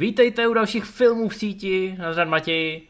[0.00, 2.82] Vítejte u dalších filmů v síti, nazdar Matěji.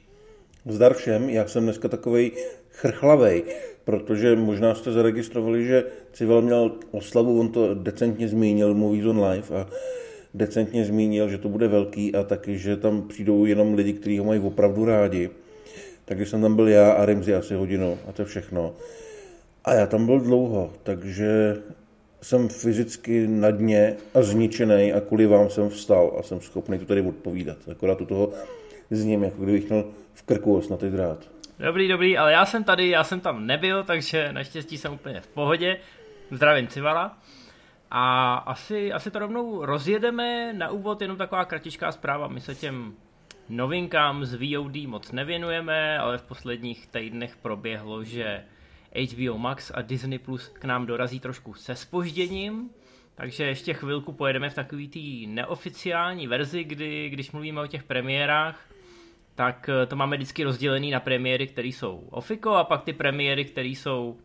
[0.67, 2.33] Zdar všem, já jsem dneska takovej
[2.71, 3.43] chrchlavej,
[3.85, 9.61] protože možná jste zaregistrovali, že Civil měl oslavu, on to decentně zmínil, Movies on Live
[9.61, 9.67] a
[10.35, 14.25] decentně zmínil, že to bude velký a taky, že tam přijdou jenom lidi, kteří ho
[14.25, 15.31] mají opravdu rádi.
[16.05, 18.75] Takže jsem tam byl já a Rimzi asi hodinu a to je všechno.
[19.65, 21.57] A já tam byl dlouho, takže
[22.23, 26.85] jsem fyzicky na dně a zničený a kvůli vám jsem vstal a jsem schopný to
[26.85, 27.57] tady odpovídat.
[27.71, 28.33] Akorát u toho
[28.91, 29.85] zním, jako kdybych měl
[30.15, 31.19] v krku na ty drát.
[31.59, 35.27] Dobrý, dobrý, ale já jsem tady, já jsem tam nebyl, takže naštěstí jsem úplně v
[35.27, 35.77] pohodě.
[36.31, 37.19] Zdravím Civala.
[37.91, 40.53] A asi, asi to rovnou rozjedeme.
[40.53, 42.29] Na úvod jenom taková kratičká zpráva.
[42.29, 42.95] My se těm
[43.49, 48.45] novinkám z VOD moc nevěnujeme, ale v posledních týdnech proběhlo, že
[48.95, 52.71] HBO Max a Disney Plus k nám dorazí trošku se spožděním,
[53.15, 58.71] takže ještě chvilku pojedeme v takový té neoficiální verzi, kdy, když mluvíme o těch premiérách,
[59.35, 63.45] tak eh, to máme vždycky rozdělený na premiéry, které jsou ofiko a pak ty premiéry,
[63.45, 64.17] které jsou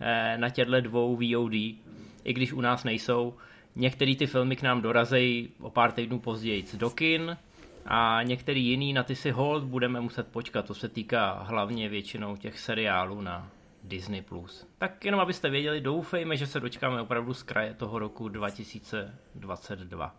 [0.00, 1.54] eh, na těchto dvou VOD,
[2.24, 3.34] i když u nás nejsou.
[3.76, 7.36] Některé ty filmy k nám dorazejí o pár týdnů později do kin
[7.86, 10.66] a některý jiný na ty si hold budeme muset počkat.
[10.66, 13.50] To se týká hlavně většinou těch seriálů na
[13.84, 14.22] Disney+.
[14.22, 14.66] Plus.
[14.78, 20.16] Tak jenom abyste věděli, doufejme, že se dočkáme opravdu z kraje toho roku 2022.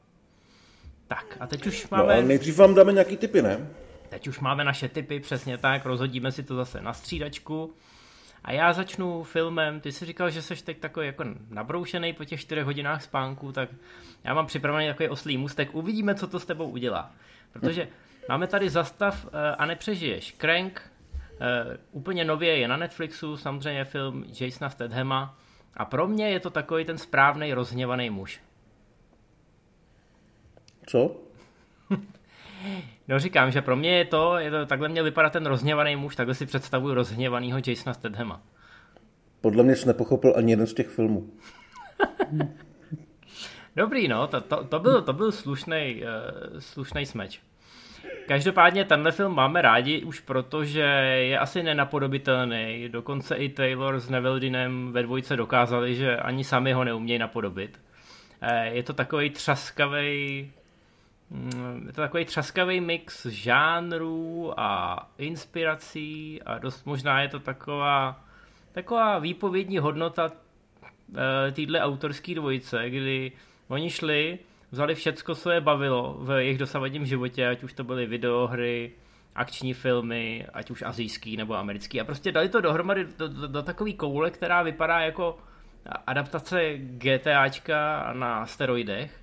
[1.07, 2.21] Tak a teď už máme...
[2.21, 3.67] No, nejdřív vám dáme nějaký typy, ne?
[4.09, 7.73] Teď už máme naše typy, přesně tak, rozhodíme si to zase na střídačku.
[8.43, 12.41] A já začnu filmem, ty jsi říkal, že jsi teď takový jako nabroušený po těch
[12.41, 13.69] 4 hodinách spánku, tak
[14.23, 17.11] já mám připravený takový oslý můstek, uvidíme, co to s tebou udělá.
[17.51, 17.87] Protože
[18.29, 20.35] máme tady Zastav eh, a nepřežiješ.
[20.37, 20.91] Crank,
[21.91, 25.37] úplně nově je na Netflixu, samozřejmě film Jasona Stathama
[25.73, 28.41] a pro mě je to takový ten správný rozhněvaný muž.
[30.85, 31.15] Co?
[33.07, 36.15] No říkám, že pro mě je to, je to takhle měl vypadat ten rozhněvaný muž,
[36.15, 38.41] takhle si představuji rozhněvanýho Jasona Stathama.
[39.41, 41.29] Podle mě jsi nepochopil ani jeden z těch filmů.
[43.75, 47.41] Dobrý, no, to, to, to byl, to byl slušný, uh, slušný smeč.
[48.27, 50.81] Každopádně tenhle film máme rádi už proto, že
[51.29, 52.89] je asi nenapodobitelný.
[52.89, 57.79] Dokonce i Taylor s Nevildinem ve dvojce dokázali, že ani sami ho neumějí napodobit.
[58.41, 60.51] Eh, je to takový třaskavý
[61.29, 68.23] mm, je to takový třaskavý mix žánrů a inspirací a dost možná je to taková,
[68.71, 70.31] taková výpovědní hodnota
[71.17, 73.31] eh, týhle autorský dvojice, kdy
[73.67, 74.39] oni šli
[74.75, 78.91] vzali všecko, co je bavilo v jejich dosavadním životě, ať už to byly videohry,
[79.35, 82.01] akční filmy, ať už azijský nebo americký.
[82.01, 85.37] A prostě dali to dohromady do, do, do takový koule, která vypadá jako
[86.07, 89.21] adaptace GTAčka na steroidech.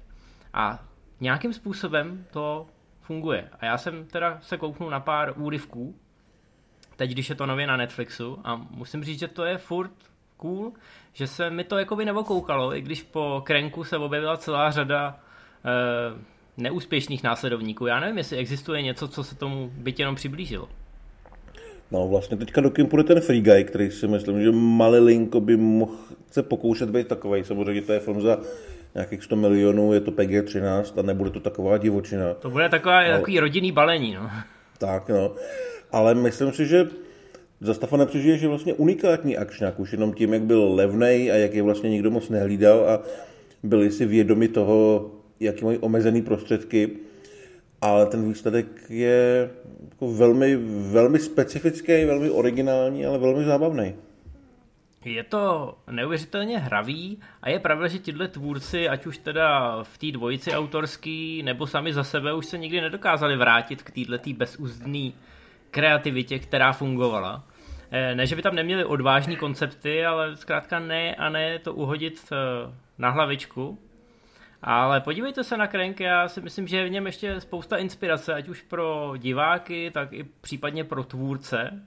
[0.55, 0.79] A
[1.21, 2.67] nějakým způsobem to
[3.01, 3.49] funguje.
[3.61, 5.95] A já jsem teda se kouknul na pár úryvků,
[6.97, 9.93] teď když je to nově na Netflixu a musím říct, že to je furt
[10.37, 10.73] cool,
[11.13, 15.21] že se mi to jako by nevokoukalo, i když po Krenku se objevila celá řada
[16.57, 17.87] neúspěšných následovníků.
[17.87, 20.69] Já nevím, jestli existuje něco, co se tomu byť jenom přiblížilo.
[21.91, 25.57] No vlastně teďka do kým půjde ten Free Guy, který si myslím, že malilinko by
[25.57, 25.93] mohl
[26.31, 27.45] se pokoušet být takový.
[27.45, 28.39] Samozřejmě to je film za
[28.95, 32.35] nějakých 100 milionů, je to PG-13 a nebude to taková divočina.
[32.35, 33.13] To bude taková, Ale...
[33.13, 34.31] takový rodinný balení, no.
[34.79, 35.35] Tak, no.
[35.93, 36.89] Ale myslím si, že
[37.61, 41.63] Zastafa nepřežije, že vlastně unikátní akčňák, už jenom tím, jak byl levnej a jak je
[41.63, 43.03] vlastně nikdo moc nehlídal a
[43.63, 45.11] byli si vědomi toho,
[45.43, 46.91] jaký mají omezený prostředky,
[47.81, 49.51] ale ten výsledek je
[49.91, 50.57] jako velmi,
[50.91, 53.95] velmi specifický, velmi originální, ale velmi zábavný.
[55.05, 60.13] Je to neuvěřitelně hravý a je pravda, že tyhle tvůrci, ať už teda v té
[60.13, 65.15] dvojici autorský, nebo sami za sebe, už se nikdy nedokázali vrátit k této bezúzdný
[65.71, 67.45] kreativitě, která fungovala.
[67.91, 72.25] Eh, ne, že by tam neměli odvážní koncepty, ale zkrátka ne a ne to uhodit
[72.33, 72.37] eh,
[72.99, 73.79] na hlavičku
[74.63, 78.35] ale podívejte se na Crank, já si myslím, že je v něm ještě spousta inspirace,
[78.35, 81.83] ať už pro diváky, tak i případně pro tvůrce.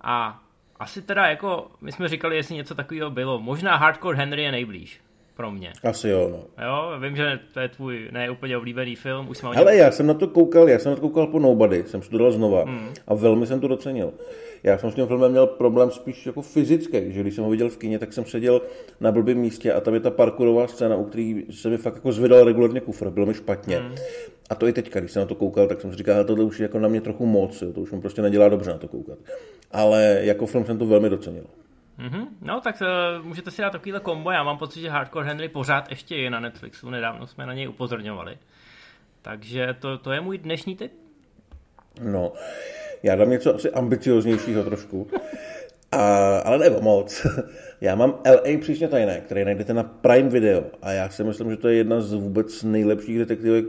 [0.00, 0.42] A
[0.78, 3.40] asi teda jako, my jsme říkali, jestli něco takového bylo.
[3.40, 5.00] Možná Hardcore Henry je nejblíž
[5.40, 5.72] pro mě.
[5.84, 6.64] Asi jo, no.
[6.66, 9.28] Jo, vím, že to je tvůj ne úplně oblíbený film.
[9.28, 11.84] Už jsme Hele, já jsem na to koukal, já jsem na to koukal po Nobody,
[11.86, 12.88] jsem studoval znova hmm.
[13.06, 14.12] a velmi jsem to docenil.
[14.62, 17.68] Já jsem s tím filmem měl problém spíš jako fyzický, že když jsem ho viděl
[17.68, 18.62] v kině, tak jsem seděl
[19.00, 22.12] na blbém místě a tam je ta parkourová scéna, u který se mi fakt jako
[22.12, 23.76] zvedal regulárně kufr, bylo mi špatně.
[23.76, 23.94] Hmm.
[24.50, 26.58] A to i teďka, když jsem na to koukal, tak jsem si říkal, tohle už
[26.58, 28.88] je jako na mě trochu moc, jo, to už mi prostě nedělá dobře na to
[28.88, 29.18] koukat.
[29.72, 31.44] Ale jako film jsem to velmi docenil.
[32.00, 32.26] Mm-hmm.
[32.40, 32.82] No tak
[33.20, 36.30] uh, můžete si dát takovýhle kombo, já mám pocit, že Hardcore Henry pořád ještě je
[36.30, 38.38] na Netflixu, nedávno jsme na něj upozorňovali.
[39.22, 40.92] Takže to, to je můj dnešní tip.
[42.00, 42.32] No,
[43.02, 45.10] já dám něco asi ambicioznějšího trošku,
[45.92, 47.26] a, ale nebo moc.
[47.80, 51.56] Já mám LA přísně tajné, který najdete na Prime Video a já si myslím, že
[51.56, 53.66] to je jedna z vůbec nejlepších detektivek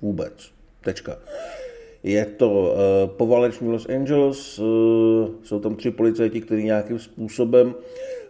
[0.00, 0.52] vůbec.
[0.80, 1.16] Tečka.
[2.02, 4.64] Je to uh, povaleční Los Angeles, uh,
[5.42, 7.74] jsou tam tři policajti, kteří nějakým způsobem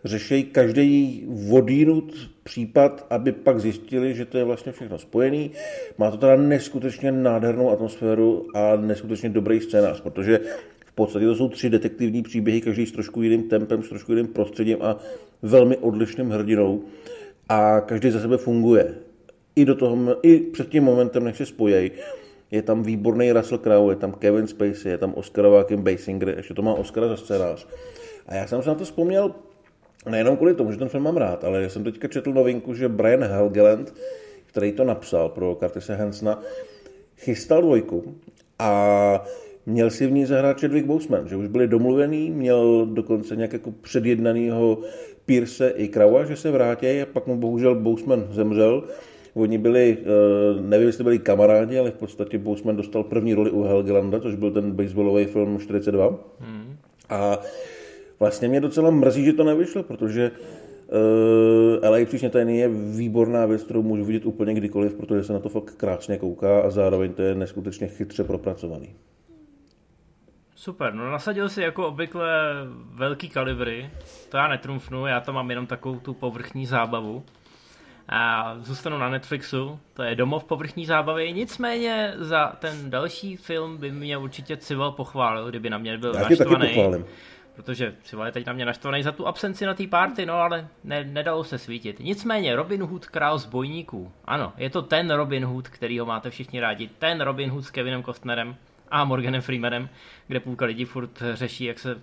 [0.05, 5.51] řeší každý vodínut případ, aby pak zjistili, že to je vlastně všechno spojený.
[5.99, 10.41] Má to teda neskutečně nádhernou atmosféru a neskutečně dobrý scénář, protože
[10.87, 14.27] v podstatě to jsou tři detektivní příběhy, každý s trošku jiným tempem, s trošku jiným
[14.27, 14.97] prostředím a
[15.43, 16.83] velmi odlišným hrdinou.
[17.49, 18.95] A každý za sebe funguje.
[19.57, 21.91] I, do toho, i před tím momentem, než se spojí,
[22.51, 26.55] je tam výborný Russell Crowe, je tam Kevin Spacey, je tam Oscarová Kim Basinger, ještě
[26.55, 27.67] to má Oscara za scénář.
[28.27, 29.35] A já jsem se na to vzpomněl
[30.11, 33.25] nejenom kvůli tomu, že ten film mám rád, ale jsem teďka četl novinku, že Brian
[33.25, 33.95] Helgeland,
[34.47, 36.43] který to napsal pro Curtise Hansna,
[37.17, 38.15] chystal dvojku
[38.59, 39.25] a
[39.67, 43.73] měl si v ní zahrát Chadwick Boseman, že už byli domluvený, měl dokonce nějak jako
[43.73, 44.79] předjednanýho
[45.27, 48.85] Pierce i Kraua, že se vrátí a pak mu bohužel Boseman zemřel.
[49.35, 53.63] Oni byli, eh, nevím, jestli byli kamarádi, ale v podstatě Boseman dostal první roli u
[53.63, 56.19] Helgelanda, což byl ten baseballový film 42.
[56.41, 56.77] Hmm.
[57.09, 57.39] A
[58.21, 60.31] vlastně mě docela mrzí, že to nevyšlo, protože
[60.93, 65.39] Uh, LA příšně tajný je výborná věc, kterou můžu vidět úplně kdykoliv, protože se na
[65.39, 68.95] to fakt krásně kouká a zároveň to je neskutečně chytře propracovaný.
[70.55, 72.29] Super, no nasadil si jako obvykle
[72.95, 73.91] velký kalibry,
[74.29, 77.25] to já netrumfnu, já to mám jenom takovou tu povrchní zábavu.
[78.13, 83.91] A zůstanu na Netflixu, to je domov povrchní zábavy, nicméně za ten další film by
[83.91, 87.05] mě určitě Civil pochválil, kdyby na mě byl já naštvaný.
[87.55, 90.69] Protože Civil je teď na mě naštvaný za tu absenci na té party, no ale
[90.85, 92.01] ne, nedalo se svítit.
[92.01, 94.13] Nicméně Robin Hood král zbojníků.
[94.25, 96.91] Ano, je to ten Robin Hood, který ho máte všichni rádi.
[96.99, 98.57] Ten Robin Hood s Kevinem Costnerem
[98.91, 99.89] a Morganem Freemanem,
[100.27, 102.01] kde půlka lidí furt řeší, jak se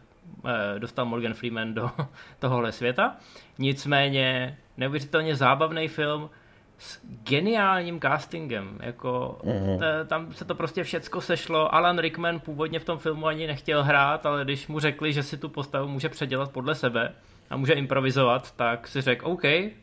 [0.78, 1.92] dostal Morgan Freeman do
[2.40, 3.16] tohohle světa.
[3.58, 6.30] Nicméně neuvěřitelně zábavný film
[6.78, 8.78] s geniálním castingem.
[8.82, 9.80] Jako, mm-hmm.
[9.80, 11.76] t- tam se to prostě všecko sešlo.
[11.76, 15.38] Alan Rickman původně v tom filmu ani nechtěl hrát, ale když mu řekli, že si
[15.38, 17.14] tu postavu může předělat podle sebe
[17.50, 19.74] a může improvizovat, tak si řekl OK, eh,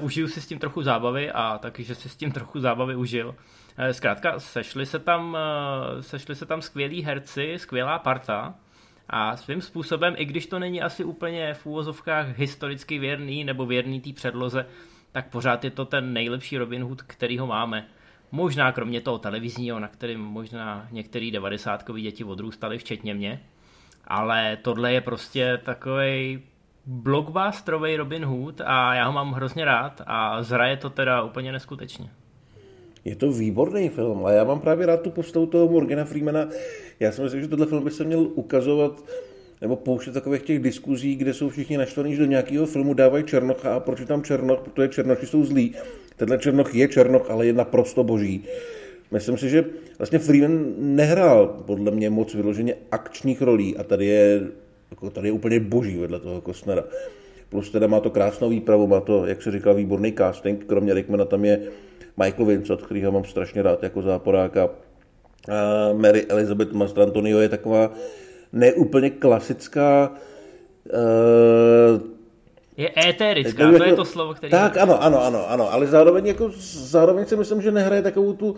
[0.00, 3.34] užiju si s tím trochu zábavy a taky, že si s tím trochu zábavy užil.
[3.76, 8.54] Eh, zkrátka, sešli se tam, eh, sešli se tam skvělí herci, skvělá parta
[9.12, 14.00] a svým způsobem, i když to není asi úplně v úvozovkách historicky věrný nebo věrný
[14.00, 14.66] té předloze,
[15.12, 17.86] tak pořád je to ten nejlepší Robin Hood, který ho máme.
[18.30, 23.40] Možná kromě toho televizního, na kterým možná některý devadesátkový děti odrůstaly, včetně mě.
[24.04, 26.42] Ale tohle je prostě takový
[26.86, 32.10] blockbusterový Robin Hood a já ho mám hrozně rád a zraje to teda úplně neskutečně.
[33.04, 36.48] Je to výborný film a já mám právě rád tu postavu toho Morgana Freemana.
[37.00, 39.04] Já si myslím, že tohle film by se měl ukazovat
[39.60, 43.74] nebo pouštět takových těch diskuzí, kde jsou všichni naštvaní, že do nějakého filmu dávají Černocha
[43.74, 45.74] a proč je tam Černoch, protože Černochi jsou zlí.
[46.16, 48.44] Tenhle Černoch je Černoch, ale je naprosto boží.
[49.10, 49.64] Myslím si, že
[49.98, 54.40] vlastně Freeman nehrál podle mě moc vyloženě akčních rolí a tady je,
[54.90, 56.84] jako tady je úplně boží vedle toho Kostnera.
[57.48, 61.24] Plus teda má to krásnou výpravu, má to, jak se říkal, výborný casting, kromě Rickmana
[61.24, 61.60] tam je
[62.16, 64.68] Michael Vincent, který ho mám strašně rád jako záporáka.
[65.48, 67.90] A Mary Elizabeth Mastrantonio je taková
[68.52, 70.12] neúplně klasická
[70.92, 72.12] uh,
[72.76, 74.50] je éterická, to je to slovo, které...
[74.50, 78.56] Tak, ano, ano, ano, ano, ale zároveň, jako, zároveň si myslím, že nehraje takovou tu,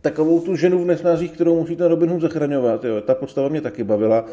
[0.00, 2.84] takovou tu ženu v nesnázích, kterou musí ten Robin Hood zachraňovat.
[2.84, 3.00] Jo.
[3.00, 4.24] Ta postava mě taky bavila.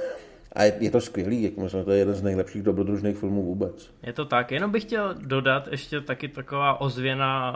[0.53, 3.93] A je, je to skvělý, jak myslím, to je jeden z nejlepších dobrodružných filmů vůbec.
[4.03, 7.55] Je to tak, jenom bych chtěl dodat ještě taky taková ozvěna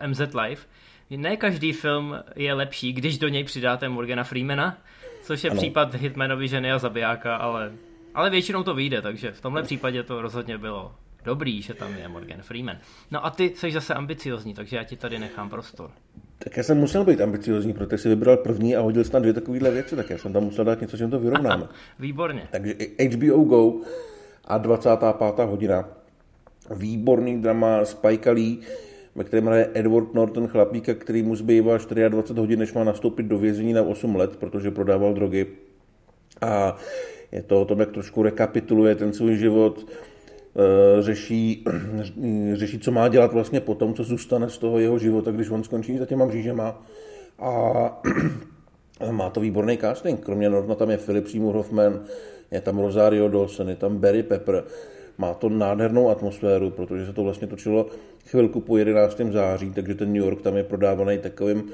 [0.00, 0.62] eh, MZ Live.
[1.10, 4.78] Ne každý film je lepší, když do něj přidáte Morgana Freemana,
[5.22, 5.60] což je ano.
[5.60, 7.72] případ Hitmanovi ženy a zabijáka, ale,
[8.14, 10.94] ale většinou to vyjde, takže v tomhle případě to rozhodně bylo
[11.24, 12.78] dobrý, že tam je Morgan Freeman.
[13.10, 15.90] No a ty jsi zase ambiciozní, takže já ti tady nechám prostor.
[16.38, 19.70] Tak já jsem musel být ambiciozní, protože jsi vybral první a hodil tam dvě takovéhle
[19.70, 21.68] věci, tak já jsem tam musel dát něco, čím to vyrovnáme.
[21.98, 22.48] Výborně.
[22.50, 22.74] Takže
[23.10, 23.80] HBO Go
[24.44, 25.46] a 25.
[25.46, 25.88] hodina.
[26.76, 28.58] Výborný drama Spike Lee,
[29.14, 31.78] ve kterém hraje Edward Norton chlapíka, který mu zbývá
[32.08, 35.46] 24 hodin, než má nastoupit do vězení na 8 let, protože prodával drogy.
[36.40, 36.76] A
[37.32, 39.86] je to o tom, jak trošku rekapituluje ten svůj život,
[41.00, 41.64] řeší,
[42.54, 45.98] řeší, co má dělat vlastně potom, co zůstane z toho jeho života, když on skončí
[45.98, 46.82] za těma mřížema.
[47.38, 48.02] A
[49.10, 50.24] má to výborný casting.
[50.24, 52.00] Kromě Nortona tam je Philip Seymour Hoffman,
[52.50, 54.64] Je tam Rosario Dawson, je tam Barry Pepper.
[55.18, 57.86] Má to nádhernou atmosféru, protože se to vlastně točilo
[58.26, 59.20] chvilku po 11.
[59.30, 61.64] září, takže ten New York tam je prodávaný takovým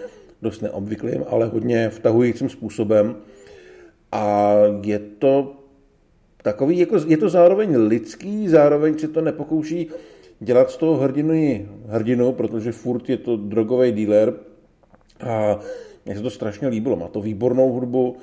[0.43, 3.17] dost neobvyklým, ale hodně vtahujícím způsobem.
[4.13, 5.64] A je to
[6.45, 9.89] takový, jako, je to zároveň lidský, zároveň si to nepokouší
[10.41, 14.35] dělat z toho hrdinu, hrdinu, protože furt je to drogový dealer
[15.21, 15.61] a
[16.07, 16.97] mně se to strašně líbilo.
[16.97, 18.17] Má to výbornou hudbu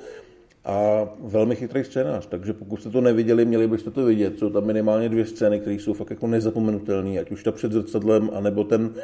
[0.64, 4.38] a velmi chytrý scénář, takže pokud jste to neviděli, měli byste to vidět.
[4.38, 8.30] Jsou tam minimálně dvě scény, které jsou fakt jako nezapomenutelné, ať už ta před zrcadlem,
[8.32, 8.94] anebo ten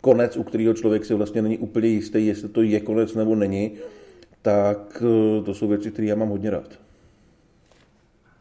[0.00, 3.72] konec, u kterého člověk si vlastně není úplně jistý, jestli to je konec nebo není,
[4.42, 6.81] tak eh, to jsou věci, které já mám hodně rád.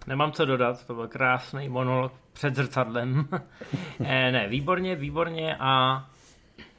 [0.07, 3.27] Nemám co dodat, to byl krásný monolog před zrcadlem.
[4.03, 6.03] Eh, ne, výborně, výborně a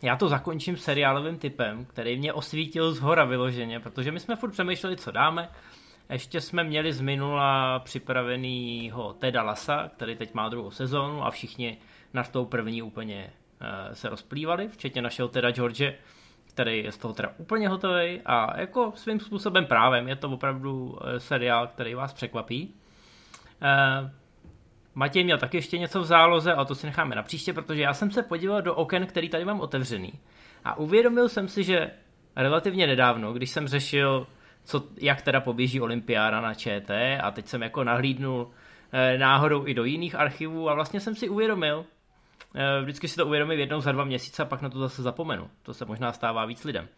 [0.02, 4.50] já to zakončím seriálovým typem, který mě osvítil z hora vyloženě, protože my jsme furt
[4.50, 5.48] přemýšleli, co dáme.
[6.10, 11.78] Ještě jsme měli z minula připravenýho Teda Lasa, který teď má druhou sezónu a všichni
[12.14, 15.94] na tou první úplně uh, se rozplývali, včetně našeho Teda George,
[16.44, 20.98] který je z toho teda úplně hotový a jako svým způsobem právem je to opravdu
[21.04, 22.74] eh, seriál, který vás překvapí.
[23.62, 24.10] Uh,
[24.94, 27.94] Matěj měl taky ještě něco v záloze, a to si necháme na příště, protože já
[27.94, 30.12] jsem se podíval do oken, který tady mám otevřený.
[30.64, 31.90] A uvědomil jsem si, že
[32.36, 34.26] relativně nedávno, když jsem řešil,
[34.64, 38.50] co, jak teda poběží olympiáda na ČT a teď jsem jako nahlídnul
[38.92, 41.84] eh, náhodou i do jiných archivů a vlastně jsem si uvědomil,
[42.54, 45.50] eh, vždycky si to uvědomím jednou za dva měsíce a pak na to zase zapomenu.
[45.62, 46.88] To se možná stává víc lidem.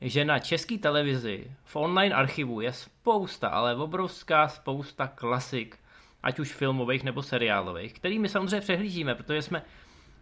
[0.00, 5.78] Že na české televizi v online archivu je spousta, ale obrovská spousta klasik,
[6.22, 9.62] ať už filmových nebo seriálových, který my samozřejmě přehlížíme, protože jsme,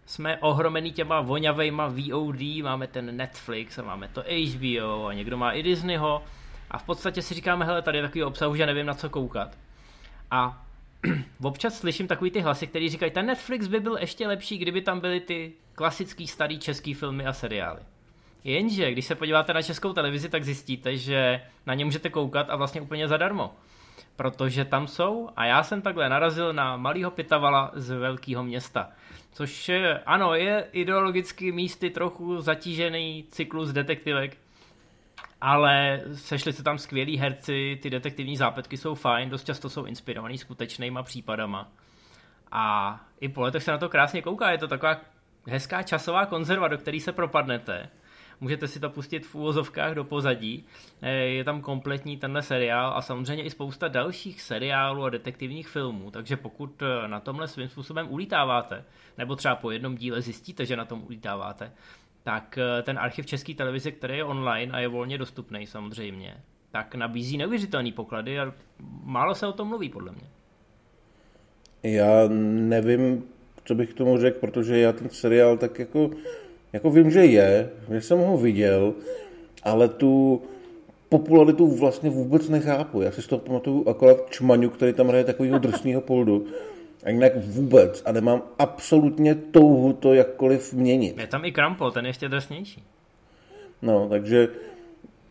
[0.07, 4.25] jsme ohromený těma voňavejma VOD, máme ten Netflix a máme to
[4.55, 6.23] HBO a někdo má i Disneyho
[6.71, 9.59] a v podstatě si říkáme, hele, tady je takový obsah, že nevím na co koukat.
[10.31, 10.65] A
[11.43, 15.01] občas slyším takový ty hlasy, který říkají, ten Netflix by byl ještě lepší, kdyby tam
[15.01, 17.81] byly ty klasický starý český filmy a seriály.
[18.45, 22.57] Jenže, když se podíváte na českou televizi, tak zjistíte, že na ně můžete koukat a
[22.57, 23.55] vlastně úplně zadarmo
[24.19, 28.91] protože tam jsou a já jsem takhle narazil na malého pitavala z velkého města.
[29.33, 34.37] Což je, ano, je ideologicky místy trochu zatížený cyklus detektivek,
[35.41, 40.39] ale sešli se tam skvělí herci, ty detektivní zápetky jsou fajn, dost často jsou inspirovaný
[40.39, 41.69] skutečnýma případama.
[42.53, 45.01] A i po letech se na to krásně kouká, je to taková
[45.47, 47.89] hezká časová konzerva, do které se propadnete
[48.41, 50.65] můžete si to pustit v úvozovkách do pozadí.
[51.03, 56.11] Eh, je tam kompletní tenhle seriál a samozřejmě i spousta dalších seriálů a detektivních filmů,
[56.11, 58.85] takže pokud eh, na tomhle svým způsobem ulítáváte,
[59.19, 61.73] nebo třeba po jednom díle zjistíte, že na tom ulítáváte,
[62.23, 66.37] tak eh, ten archiv České televize, který je online a je volně dostupný samozřejmě,
[66.71, 68.53] tak nabízí neuvěřitelný poklady a
[69.03, 70.29] málo se o tom mluví podle mě.
[71.83, 72.29] Já
[72.69, 73.25] nevím,
[73.65, 76.11] co bych k tomu řekl, protože já ten seriál tak jako
[76.73, 78.95] jako vím, že je, že jsem ho viděl,
[79.63, 80.43] ale tu
[81.09, 83.03] popularitu vlastně vůbec nechápu.
[83.03, 86.47] Já si z toho pamatuju akorát Čmaňu, který tam hraje takového drsného poldu.
[87.05, 88.03] A jinak vůbec.
[88.07, 91.19] A nemám absolutně touhu to jakkoliv měnit.
[91.19, 92.83] Je tam i Krampol, ten je ještě drsnější.
[93.83, 94.49] No, takže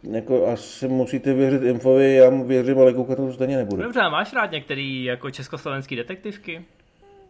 [0.03, 3.83] jako asi musíte věřit infovi, já mu věřím, ale koukat to stejně nebudu.
[3.83, 6.65] Dobře, a máš rád některý jako československý detektivky?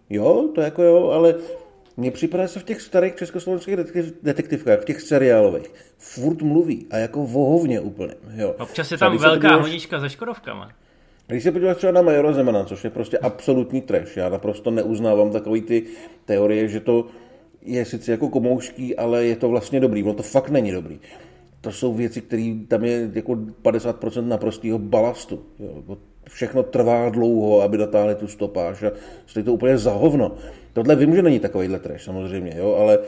[0.09, 1.35] Jo, to jako jo, ale
[1.97, 3.75] mně připadá se v těch starých československých
[4.23, 8.13] detektivkách, v těch seriálových, furt mluví a jako vohovně úplně.
[8.35, 8.55] Jo.
[8.59, 10.71] Občas je tam velká podíváš, honička se Škodovkama.
[11.27, 15.31] Když se podíváš třeba na Majora Zemana, což je prostě absolutní trash, já naprosto neuznávám
[15.31, 15.83] takový ty
[16.25, 17.07] teorie, že to
[17.61, 20.03] je sice jako komoušký, ale je to vlastně dobrý.
[20.03, 20.99] Ono to fakt není dobrý.
[21.61, 25.43] To jsou věci, které tam je jako 50% naprostého balastu.
[25.59, 25.97] Jo.
[26.29, 28.91] Všechno trvá dlouho, aby natáhli tu stopáž a
[29.25, 30.35] stojí to úplně za hovno.
[30.73, 32.99] Tohle vím, že není takovýhle trash samozřejmě, jo, ale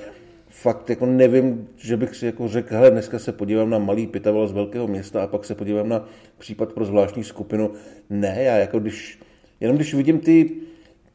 [0.48, 4.48] fakt jako nevím, že bych si jako řekl, hele, dneska se podívám na malý pitaval
[4.48, 6.06] z velkého města a pak se podívám na
[6.38, 7.72] případ pro zvláštní skupinu.
[8.10, 9.20] Ne, já jako když,
[9.60, 10.52] jenom když vidím ty,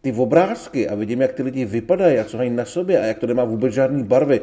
[0.02, 3.18] ty obrázky a vidím, jak ty lidi vypadají a co mají na sobě a jak
[3.18, 4.40] to nemá vůbec žádný barvy,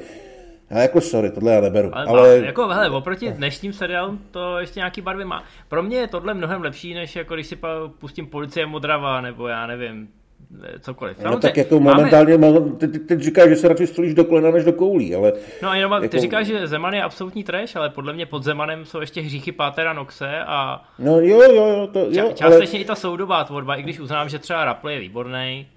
[0.72, 1.90] já jako sorry, tohle já neberu.
[1.94, 2.38] Ale, ale...
[2.46, 5.44] Jako, hele, oproti dnešním seriálům to ještě nějaký barvy má.
[5.68, 7.58] Pro mě je tohle mnohem lepší, než jako když si
[8.00, 10.08] pustím Policie Modrava, nebo já nevím,
[10.80, 11.20] cokoliv.
[11.20, 12.60] No tak jako momentálně, máme...
[12.78, 15.34] ty, ty, ty říkáš, že se radši stolíš do kolena než do koulí, ale...
[15.62, 16.08] No a jenom, jako...
[16.08, 19.52] ty říkáš, že Zeman je absolutní trash, ale podle mě pod Zemanem jsou ještě hříchy
[19.52, 20.84] Pátera Noxe a...
[21.00, 22.84] No jo, jo, jo, to, jo Ča, Částečně ale...
[22.84, 25.68] i ta soudobá tvorba, i když uznám, že třeba Rapple je výborný.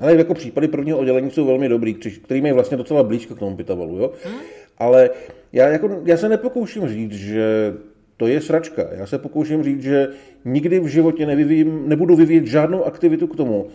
[0.00, 3.56] Ale jako případy prvního oddělení jsou velmi dobrý, který mají vlastně docela blízko k tomu
[3.56, 4.12] Pitavalu, jo.
[4.24, 4.38] Hmm?
[4.78, 5.10] Ale
[5.52, 7.74] já, jako, já se nepokouším říct, že
[8.16, 8.86] to je sračka.
[8.92, 10.08] Já se pokouším říct, že
[10.44, 13.66] nikdy v životě nevyvím, nebudu vyvíjet žádnou aktivitu k tomu,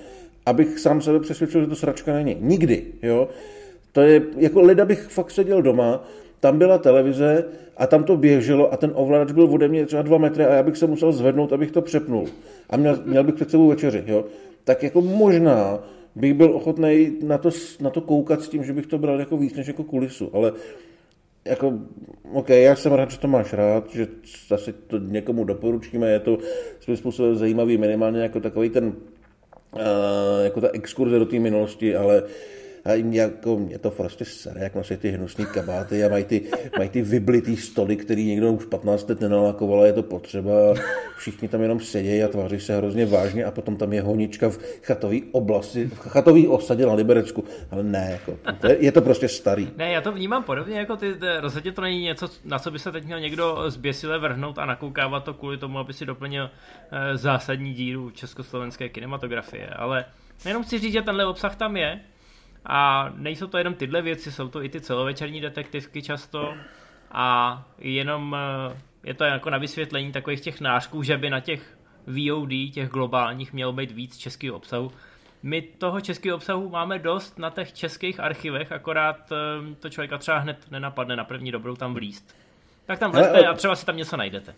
[0.45, 2.37] abych sám sebe přesvědčil, že to sračka není.
[2.39, 3.29] Nikdy, jo.
[3.91, 6.07] To je, jako lida bych fakt seděl doma,
[6.39, 7.45] tam byla televize
[7.77, 10.63] a tam to běželo a ten ovladač byl ode mě třeba dva metry a já
[10.63, 12.27] bych se musel zvednout, abych to přepnul.
[12.69, 14.25] A měl, měl bych před sebou večeři, jo.
[14.63, 15.83] Tak jako možná
[16.15, 19.37] bych byl ochotný na to, na to koukat s tím, že bych to bral jako
[19.37, 20.53] víc než jako kulisu, ale
[21.45, 21.79] jako,
[22.33, 24.07] OK, já jsem rád, že to máš rád, že
[24.47, 26.37] zase to někomu doporučíme, je to
[26.79, 29.81] svým způsobem zajímavý, minimálně jako takový ten, uh,
[30.43, 32.29] jako ta exkurze do té minulosti, ale uh,
[32.85, 36.89] a jako, mě to prostě sere, jak nosí ty hnusný kabáty a mají ty, mají
[36.89, 40.51] ty vyblitý stoly, který někdo už 15 let nenalakoval a je to potřeba.
[41.17, 44.57] Všichni tam jenom sedějí a tváří se hrozně vážně a potom tam je honička v
[44.83, 47.43] chatové oblasti, v chatové osadě na Liberecku.
[47.71, 49.69] Ale ne, jako, to je, je, to prostě starý.
[49.77, 52.91] Ne, já to vnímám podobně, jako ty, rozhodně to není něco, na co by se
[52.91, 56.49] teď měl někdo zběsile vrhnout a nakoukávat to kvůli tomu, aby si doplnil
[56.91, 60.05] eh, zásadní díru československé kinematografie, ale
[60.45, 61.99] jenom chci říct, že tenhle obsah tam je,
[62.65, 66.53] a nejsou to jenom tyhle věci, jsou to i ty celovečerní detektivky často
[67.11, 71.77] a jenom eh, je to jako na vysvětlení takových těch nářků, že by na těch
[72.07, 74.91] VOD, těch globálních, mělo být víc českého obsahu.
[75.43, 80.37] My toho českého obsahu máme dost na těch českých archivech, akorát eh, to člověka třeba
[80.37, 82.35] hned nenapadne na první dobrou tam vlíst.
[82.85, 84.55] Tak tam vlezte a třeba si tam něco najdete.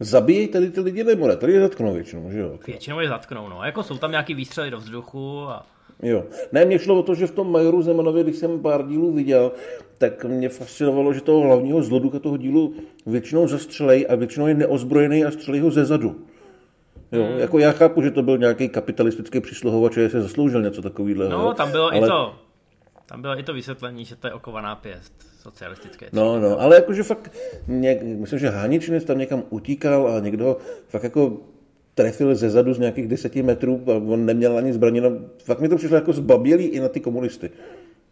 [0.00, 1.36] Zabíjejí tady ty lidi nebo ne?
[1.36, 2.58] Tady je zatknou většinou, že jo?
[2.66, 3.64] Většinou je zatknou, no.
[3.64, 5.66] Jako jsou tam nějaký výstřely do vzduchu a
[6.02, 6.24] Jo.
[6.52, 9.52] Ne, mě šlo o to, že v tom Majoru Zemanovi, když jsem pár dílů viděl,
[9.98, 12.74] tak mě fascinovalo, že toho hlavního zloduka toho dílu
[13.06, 16.16] většinou zastřelej a většinou je neozbrojený a střelí ho ze zadu.
[17.12, 17.38] Jo, hmm.
[17.38, 21.28] jako já chápu, že to byl nějaký kapitalistický přísluhovač, že se zasloužil něco takového.
[21.28, 21.98] No, tam bylo ale...
[21.98, 22.34] i to,
[23.06, 26.08] tam bylo i to vysvětlení, že to je okovaná pěst socialistické.
[26.12, 27.32] No, no, ale jakože fakt,
[27.68, 30.56] něk, myslím, že Háničinec tam někam utíkal a někdo
[30.88, 31.36] fakt jako
[31.94, 35.00] trefil ze zadu z nějakých deseti metrů a on neměl ani zbraně.
[35.00, 35.10] No,
[35.44, 37.50] fakt mi to přišlo jako zbabělý i na ty komunisty.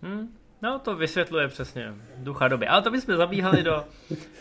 [0.02, 0.28] Hmm.
[0.62, 2.66] No, to vysvětluje přesně ducha doby.
[2.66, 3.84] Ale to bychom zabíhali do,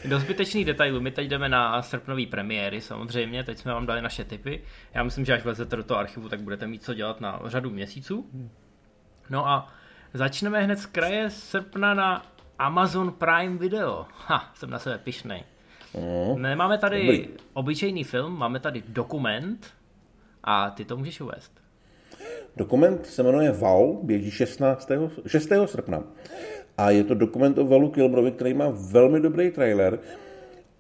[0.06, 1.02] do zbytečných detailů.
[1.02, 4.62] My teď jdeme na srpnový premiéry samozřejmě, teď jsme vám dali naše tipy.
[4.94, 7.70] Já myslím, že až vlezete do toho archivu, tak budete mít co dělat na řadu
[7.70, 8.30] měsíců.
[9.30, 9.74] No a
[10.14, 12.26] začneme hned z kraje srpna na
[12.60, 14.06] Amazon Prime Video.
[14.28, 15.44] Ha, jsem na sebe pišnej.
[15.94, 16.42] Mm.
[16.42, 17.28] Nemáme tady Dobrý.
[17.54, 19.68] obyčejný film, máme tady dokument
[20.44, 21.52] a ty to můžeš uvést.
[22.58, 24.92] Dokument se jmenuje Val, běží 16.
[25.28, 25.50] 6.
[25.66, 26.04] srpna.
[26.78, 30.00] A je to dokument o Valu Kilmerovi, který má velmi dobrý trailer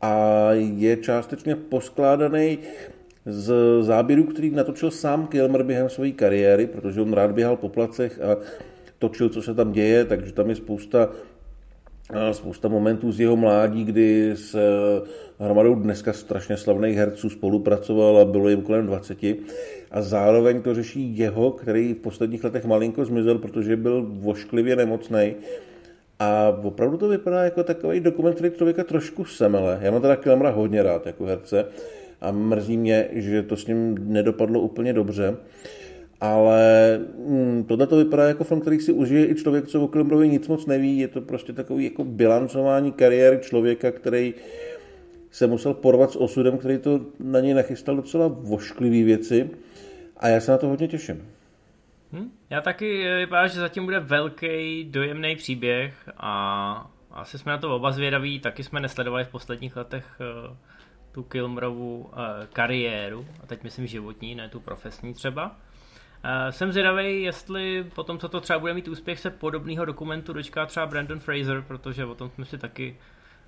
[0.01, 2.59] a je částečně poskládaný
[3.25, 8.21] z záběru, který natočil sám Kilmer během své kariéry, protože on rád běhal po placech
[8.21, 8.37] a
[8.99, 11.09] točil, co se tam děje, takže tam je spousta
[12.31, 14.55] spousta momentů z jeho mládí, kdy s
[15.39, 19.23] hromadou dneska strašně slavných herců spolupracoval a bylo jim kolem 20.
[19.91, 25.35] A zároveň to řeší jeho, který v posledních letech malinko zmizel, protože byl vošklivě nemocný.
[26.19, 29.79] A opravdu to vypadá jako takový dokument, který člověka trošku semele.
[29.81, 31.65] Já mám teda Kilmera hodně rád jako herce
[32.21, 35.35] a mrzí mě, že to s ním nedopadlo úplně dobře
[36.21, 40.29] ale hm, tohle to vypadá jako film, který si užije i člověk, co o Klimberovi
[40.29, 40.97] nic moc neví.
[40.97, 44.33] Je to prostě takový jako bilancování kariéry člověka, který
[45.31, 49.49] se musel porvat s osudem, který to na něj nachystal docela vošklivý věci.
[50.17, 51.27] A já se na to hodně těším.
[52.13, 52.31] Hm?
[52.49, 57.75] Já taky eh, vypadá, že zatím bude velký, dojemný příběh a asi jsme na to
[57.75, 60.57] oba zvědaví, taky jsme nesledovali v posledních letech uh,
[61.11, 62.09] tu Kilmerovu uh,
[62.53, 65.55] kariéru, a teď myslím životní, ne tu profesní třeba.
[66.25, 70.65] Uh, jsem zvědavý, jestli potom, co to třeba bude mít úspěch, se podobného dokumentu dočká
[70.65, 72.97] třeba Brandon Fraser, protože o tom jsme si taky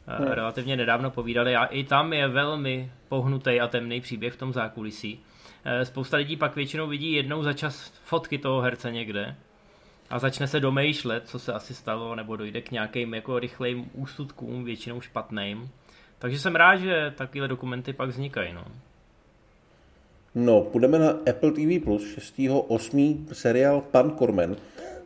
[0.07, 0.27] uh, hmm.
[0.27, 5.19] relativně nedávno povídali a i tam je velmi pohnutý a temný příběh v tom zákulisí.
[5.65, 9.35] Uh, spousta lidí pak většinou vidí jednou za čas fotky toho herce někde
[10.09, 14.63] a začne se domýšlet, co se asi stalo, nebo dojde k nějakým jako rychlejm úsudkům,
[14.63, 15.69] většinou špatným.
[16.19, 18.53] Takže jsem rád, že takovéhle dokumenty pak vznikají.
[18.53, 18.65] No.
[20.35, 23.17] No, půjdeme na Apple TV+, 6.8.
[23.31, 24.55] seriál Pan Corman,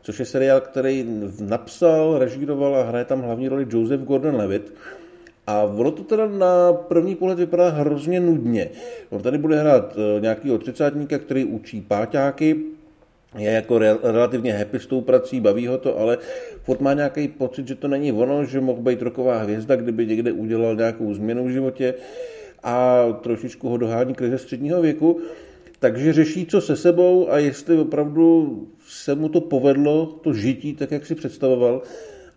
[0.01, 1.05] což je seriál, který
[1.39, 4.73] napsal, režíroval a hraje tam hlavní roli Joseph Gordon-Levitt.
[5.47, 8.69] A ono to teda na první pohled vypadá hrozně nudně.
[9.09, 12.55] On tady bude hrát eh, nějakýho třicátníka, který učí páťáky,
[13.37, 16.17] je jako re, relativně happy s tou prací, baví ho to, ale
[16.63, 20.31] furt má nějaký pocit, že to není ono, že mohl být roková hvězda, kdyby někde
[20.31, 21.93] udělal nějakou změnu v životě
[22.67, 25.19] a trošičku ho dohání krize středního věku,
[25.79, 30.91] takže řeší, co se sebou a jestli opravdu se mu to povedlo, to žití, tak
[30.91, 31.81] jak si představoval.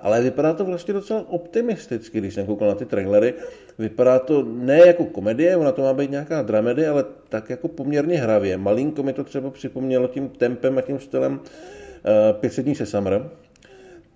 [0.01, 3.35] ale vypadá to vlastně docela optimisticky, když jsem koukal na ty trailery.
[3.79, 8.16] Vypadá to ne jako komedie, ona to má být nějaká dramedy, ale tak jako poměrně
[8.16, 8.57] hravě.
[8.57, 13.31] Malinko mi to třeba připomnělo tím tempem a tím stylem uh, 500 dní se Summer,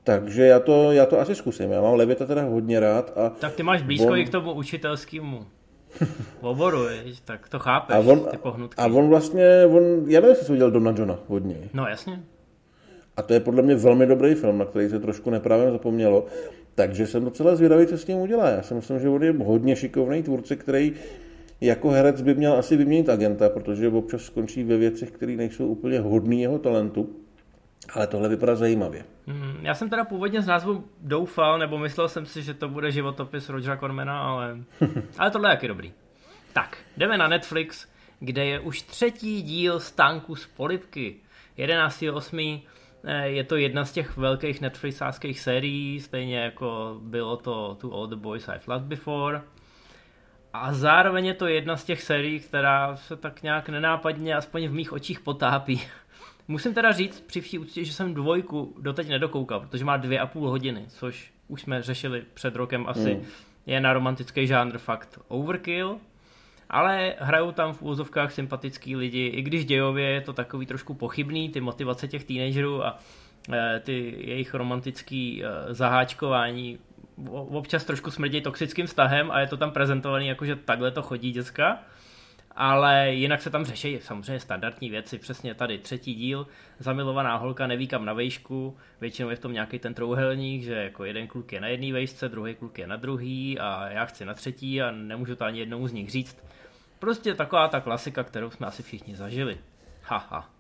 [0.05, 1.71] takže já to, já to asi zkusím.
[1.71, 3.13] Já mám Levita teda hodně rád.
[3.17, 4.19] A tak ty máš blízko on...
[4.19, 5.47] i k tomu učitelskému
[6.41, 6.79] oboru,
[7.25, 8.83] tak to chápeš, a on, ty pohnutky.
[8.83, 11.57] A on vlastně, on, já nevím, jestli jsi viděl Dona Johna hodně.
[11.75, 12.23] No jasně.
[13.17, 16.27] A to je podle mě velmi dobrý film, na který se trošku neprávě zapomnělo.
[16.75, 18.49] Takže jsem docela zvědavý, co s ním udělá.
[18.49, 20.93] Já si myslím, že on je hodně šikovný tvůrce, který
[21.61, 26.01] jako herec by měl asi vyměnit agenta, protože občas skončí ve věcech, které nejsou úplně
[26.01, 27.24] hodný jeho talentu.
[27.93, 29.05] Ale tohle vypadá zajímavě.
[29.27, 32.91] Mm, já jsem teda původně z názvu doufal, nebo myslel jsem si, že to bude
[32.93, 34.57] životopis Rogera Cormana, ale,
[35.19, 35.93] ale tohle je jaký dobrý.
[36.53, 37.89] Tak, jdeme na Netflix,
[38.21, 41.17] kde je už třetí díl Stánku z polipky.
[41.59, 42.63] 11.8.
[43.05, 48.07] Eh, je to jedna z těch velkých Netflixáckých sérií, stejně jako bylo to tu All
[48.07, 49.43] the Boys I've Loved Before.
[50.53, 54.73] A zároveň je to jedna z těch sérií, která se tak nějak nenápadně, aspoň v
[54.73, 55.83] mých očích potápí.
[56.49, 60.27] Musím teda říct při vší úctě, že jsem dvojku doteď nedokoukal, protože má dvě a
[60.27, 63.15] půl hodiny, což už jsme řešili před rokem asi.
[63.15, 63.27] Mm.
[63.67, 65.99] Je na romantický žánr fakt overkill,
[66.71, 71.49] ale hrajou tam v úvozovkách sympatický lidi, i když dějově je to takový trošku pochybný,
[71.49, 72.99] ty motivace těch teenagerů a
[73.53, 76.79] e, ty jejich romantický e, zaháčkování
[77.33, 81.33] občas trošku smrdí toxickým vztahem a je to tam prezentovaný jako, že takhle to chodí
[81.33, 81.79] děcka
[82.57, 86.47] ale jinak se tam řeší samozřejmě standardní věci, přesně tady třetí díl,
[86.79, 91.05] zamilovaná holka neví kam na vejšku, většinou je v tom nějaký ten trouhelník, že jako
[91.05, 94.35] jeden kluk je na jedné vejšce, druhý kluk je na druhý a já chci na
[94.35, 96.45] třetí a nemůžu to ani jednou z nich říct.
[96.99, 99.59] Prostě taková ta klasika, kterou jsme asi všichni zažili.
[100.03, 100.51] Haha.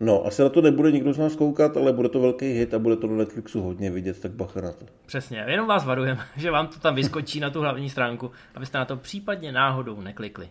[0.00, 2.78] No, asi na to nebude nikdo z nás koukat, ale bude to velký hit a
[2.78, 4.86] bude to na Netflixu hodně vidět, tak bacha na to.
[5.06, 8.84] Přesně, jenom vás varujeme, že vám to tam vyskočí na tu hlavní stránku, abyste na
[8.84, 10.48] to případně náhodou neklikli.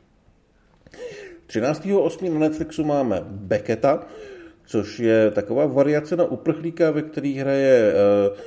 [1.47, 2.33] 13.8.
[2.33, 4.07] na Netflixu máme Becketa,
[4.65, 8.38] což je taková variace na uprchlíka, ve který hraje eh,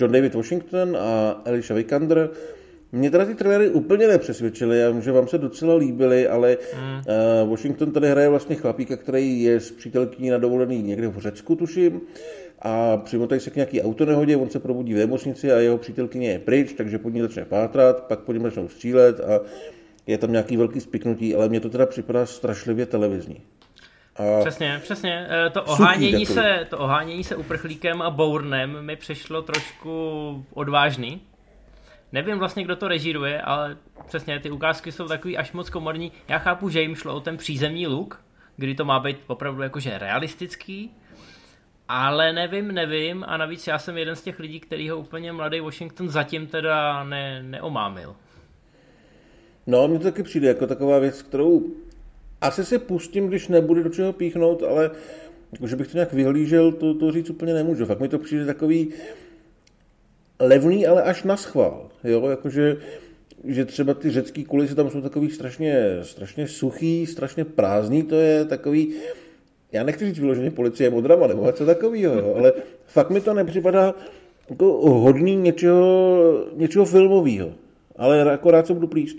[0.00, 2.30] John David Washington a Alicia Vikander.
[2.92, 7.02] Mě teda ty trailery úplně nepřesvědčily, já vím, že vám se docela líbily, ale mm.
[7.42, 11.56] uh, Washington tady hraje vlastně chlapíka, který je s přítelkyní na dovolený někde v Řecku,
[11.56, 12.00] tuším,
[12.62, 16.38] a přimotají se k nějaký autonehodě, on se probudí v nemocnici a jeho přítelkyně je
[16.38, 19.40] pryč, takže pod ní začne pátrat, pak pod ním začnou střílet a
[20.08, 23.42] je tam nějaký velký spiknutí, ale mně to teda připadá strašlivě televizní.
[24.16, 25.26] A přesně, přesně.
[25.46, 31.20] E, to ohánění, se, to ohánění se uprchlíkem a Bournem mi přišlo trošku odvážný.
[32.12, 36.12] Nevím vlastně, kdo to režíruje, ale přesně ty ukázky jsou takový až moc komorní.
[36.28, 38.24] Já chápu, že jim šlo o ten přízemní look,
[38.56, 40.90] kdy to má být opravdu jakože realistický,
[41.88, 45.60] ale nevím, nevím a navíc já jsem jeden z těch lidí, který ho úplně mladý
[45.60, 48.16] Washington zatím teda ne, neomámil.
[49.68, 51.66] No, mně to taky přijde jako taková věc, kterou
[52.40, 54.90] asi si pustím, když nebude do čeho píchnout, ale
[55.52, 57.86] jako, že bych to nějak vyhlížel, to, to říct úplně nemůžu.
[57.86, 58.88] Fakt mi to přijde takový
[60.40, 61.90] levný, ale až na schvál.
[62.04, 62.76] Jo, jakože
[63.44, 68.44] že třeba ty řecký kulisy tam jsou takový strašně, strašně suchý, strašně prázdný, to je
[68.44, 68.94] takový,
[69.72, 72.52] já nechci říct vyloženě policie modrama nebo něco takového, ale
[72.86, 73.94] fakt mi to nepřipadá
[74.50, 74.64] jako
[75.00, 77.52] hodný něčeho, něčeho filmového.
[77.96, 79.18] Ale akorát se budu plíst.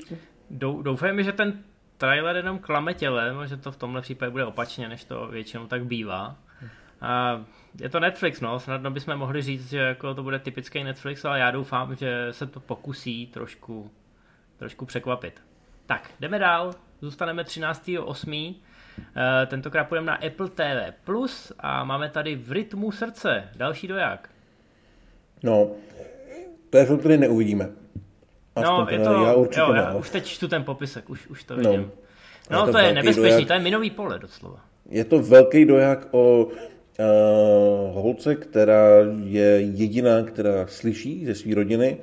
[0.50, 1.64] Doufejme, že ten
[1.98, 5.86] trailer jenom klame tělem, že to v tomhle případě bude opačně, než to většinou tak
[5.86, 6.36] bývá.
[7.02, 7.42] A
[7.82, 11.40] je to Netflix, no, snadno bychom mohli říct, že jako to bude typický Netflix, ale
[11.40, 13.92] já doufám, že se to pokusí trošku,
[14.58, 15.42] trošku překvapit.
[15.86, 18.56] Tak, jdeme dál, zůstaneme 13.8.
[19.16, 24.30] Eh, tentokrát půjdeme na Apple TV Plus a máme tady v rytmu srdce další doják.
[25.44, 25.72] No,
[26.70, 27.70] to je film, který neuvidíme.
[28.56, 31.56] No, je to, já určitě jo, já už teď čtu ten popisek, už, už to
[31.58, 31.72] no.
[31.72, 31.92] vidím.
[32.52, 34.60] No, to, to je nebezpečný, dojak, to je minový pole doslova.
[34.90, 36.54] Je to velký doják o uh,
[37.94, 38.90] holce, která
[39.24, 41.98] je jediná, která slyší ze své rodiny,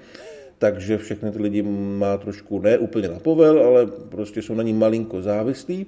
[0.59, 1.63] takže všechny ty lidi
[1.99, 5.87] má trošku, ne úplně na povel, ale prostě jsou na ní malinko závislí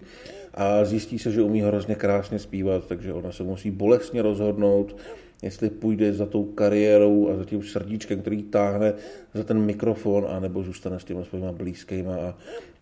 [0.55, 4.97] a zjistí se, že umí hrozně krásně zpívat, takže ona se musí bolestně rozhodnout,
[5.43, 8.93] jestli půjde za tou kariérou a za tím srdíčkem, který táhne
[9.35, 12.35] za ten mikrofon, anebo zůstane s těma svýma blízkýma a,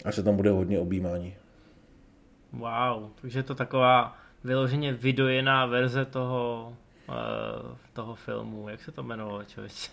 [0.04, 1.34] a se tam bude hodně objímání.
[2.52, 6.72] Wow, takže je to taková vyloženě vydojená verze toho,
[7.08, 7.14] uh,
[7.92, 8.68] toho filmu.
[8.68, 9.90] Jak se to jmenovalo, člověče?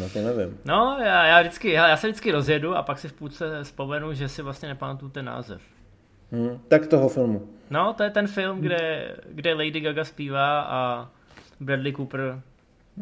[0.00, 0.58] No to nevím.
[0.64, 4.14] No, já, já vždycky, já, já se vždycky rozjedu a pak si v půlce vzpomenu,
[4.14, 5.62] že si vlastně nepamatuju ten název.
[6.32, 7.48] Hmm, tak toho filmu.
[7.70, 11.10] No, to je ten film, kde, kde Lady Gaga zpívá a
[11.60, 12.40] Bradley Cooper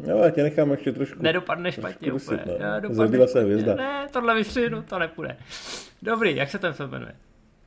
[0.07, 1.23] No, já tě nechám ještě trošku.
[1.23, 2.43] Nedopadne špatně trošku úplně.
[2.47, 2.95] Dusit, no.
[2.95, 3.75] Zrodila se hvězda.
[3.75, 5.37] Ne, tohle vystřihnu, to nepůjde.
[6.01, 7.15] Dobrý, jak se ten film jmenuje?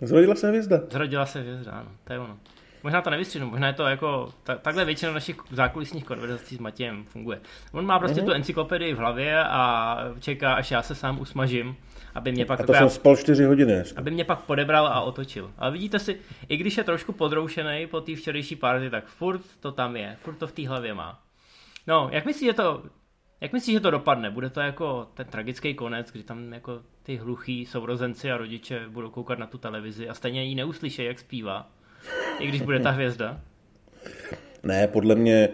[0.03, 0.81] Zrodila se hvězda.
[0.91, 2.39] Zrodila se hvězda, ano, to je ono.
[2.83, 7.05] Možná to nevystřihnu, možná je to jako, ta, takhle většina našich zákulisních konverzací s Matějem
[7.05, 7.41] funguje.
[7.73, 8.27] On má prostě Mhm.
[8.27, 11.77] tu encyklopedii v hlavě a čeká, až já se sám usmažím,
[12.15, 14.01] aby mě pak A to jsem spal čtyři hodiny dneska.
[14.01, 15.51] aby mě pak podebral a otočil.
[15.59, 16.17] Ale vidíte si,
[16.49, 20.35] i když je trošku podroušený po té včerejší party, tak furt to tam je, furt
[20.35, 21.23] to v té hlavě má.
[21.87, 22.83] No, jak myslíš, že to,
[23.41, 24.31] jak myslíš, že to dopadne?
[24.31, 29.11] Bude to jako ten tragický konec, kdy tam jako ty hluchý sourozenci a rodiče budou
[29.11, 31.71] koukat na tu televizi a stejně ji neuslyšejí, jak zpívá,
[32.39, 33.41] i když bude ta hvězda?
[34.63, 35.49] Ne, podle mě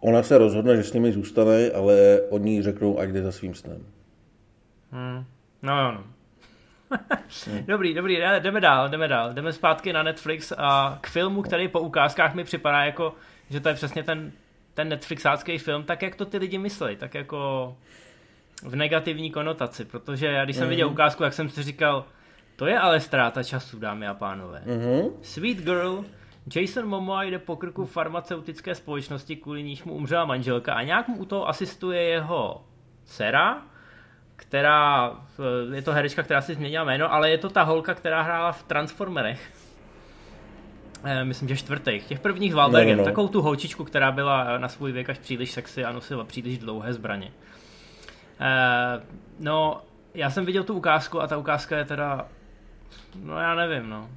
[0.00, 3.86] ona se rozhodne, že s nimi zůstane, ale oni řeknou, ať jde za svým snem.
[4.90, 5.24] Hmm.
[5.66, 6.04] No jo, no.
[7.66, 9.32] dobrý, dobrý, jdeme dál, jdeme dál.
[9.32, 13.14] Jdeme zpátky na Netflix a k filmu, který po ukázkách mi připadá jako,
[13.50, 14.32] že to je přesně ten,
[14.74, 17.76] ten Netflixácký film, tak jak to ty lidi myslí, tak jako
[18.62, 22.04] v negativní konotaci, protože já když jsem viděl ukázku, jak jsem si říkal,
[22.56, 24.62] to je ale ztráta času, dámy a pánové.
[24.66, 25.08] Mhm.
[25.22, 26.04] Sweet Girl,
[26.54, 31.16] Jason Momoa jde po krku farmaceutické společnosti, kvůli níž mu umřela manželka a nějak mu
[31.16, 32.64] u toho asistuje jeho
[33.04, 33.62] dcera,
[34.36, 35.10] která,
[35.70, 38.52] eh, je to herečka, která si změnila jméno, ale je to ta holka, která hrála
[38.52, 39.52] v Transformerech.
[41.04, 42.06] Eh, Myslím, že čtvrtých.
[42.06, 42.96] Těch prvních s Wahlbergem.
[42.96, 43.12] No, no, no.
[43.12, 46.58] Takovou tu holčičku, která byla eh, na svůj věk až příliš sexy a nosila příliš
[46.58, 47.32] dlouhé zbraně.
[49.38, 49.82] No,
[50.14, 52.28] já jsem viděl tu ukázku a ta ukázka je teda,
[53.22, 54.08] no já nevím, no.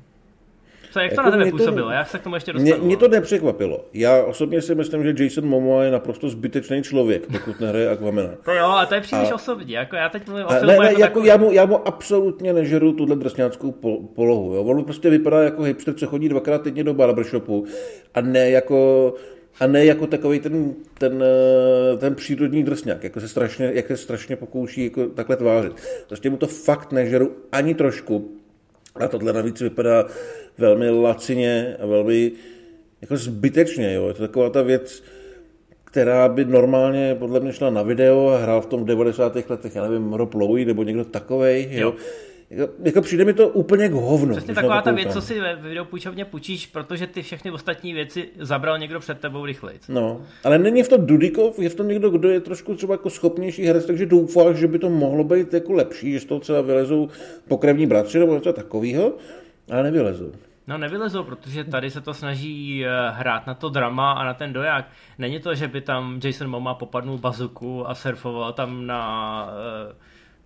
[0.92, 1.90] Co, jak to Jako na tebe mě to- působilo?
[1.92, 2.86] Jak se k tomu ještě Mě, dostanu?
[2.86, 3.86] mě to nepřekvapilo.
[3.94, 8.30] Já osobně si myslím, že Jason Momoa je naprosto zbytečný člověk, pokud nehraje Aquamena.
[8.46, 9.72] To jo, a to je příliš A- osobní.
[9.74, 11.88] Jako já teď mluvím o A filmu ne, ne, jako, jako já, mu, já mu
[11.88, 14.54] absolutně nežeru tuhle drsňáckou po, polohu.
[14.56, 14.64] Jo.
[14.64, 17.66] On prostě vypadá jako hipster, co chodí dvakrát týdně do barbershopu
[18.14, 19.14] a ne jako
[19.60, 21.24] a ne jako takový ten, ten,
[21.94, 25.74] eh, ten přírodní drsňák, jako se strašně, jak se strašně pokouší jako takhle tvářit.
[26.08, 28.32] Prostě mu to fakt nežeru ani trošku.
[28.96, 30.06] A tohle navíc vypadá
[30.58, 32.32] velmi lacině a velmi
[33.02, 33.94] jako zbytečně.
[33.94, 34.08] Jo.
[34.08, 35.04] Je to taková ta věc,
[35.84, 39.36] která by normálně podle mě šla na video a hrál v tom v 90.
[39.50, 41.80] letech, já nevím, Rob Lowe nebo někdo takovej, jo.
[41.80, 41.96] Jo.
[42.50, 44.36] Jako, jako přijde mi to úplně k hovnu.
[44.36, 48.78] Přesně taková ta věc, co si ve videopůjčovně půjčíš, protože ty všechny ostatní věci zabral
[48.78, 49.80] někdo před tebou rychleji.
[49.90, 53.10] No, ale není v tom Dudikov, je v tom někdo, kdo je trošku třeba jako
[53.10, 56.62] schopnější herec, takže doufáš, že by to mohlo být jako lepší, že z toho třeba
[56.62, 57.10] vylezou
[57.48, 59.14] pokrevní bratři nebo něco takového,
[59.72, 60.32] ale nevylezou.
[60.68, 64.54] No nevylezou, protože tady se to snaží eh, hrát na to drama a na ten
[64.54, 64.86] doják.
[65.18, 69.50] Není to, že by tam Jason Momoa popadnul bazuku a surfoval tam na,
[69.90, 69.96] eh,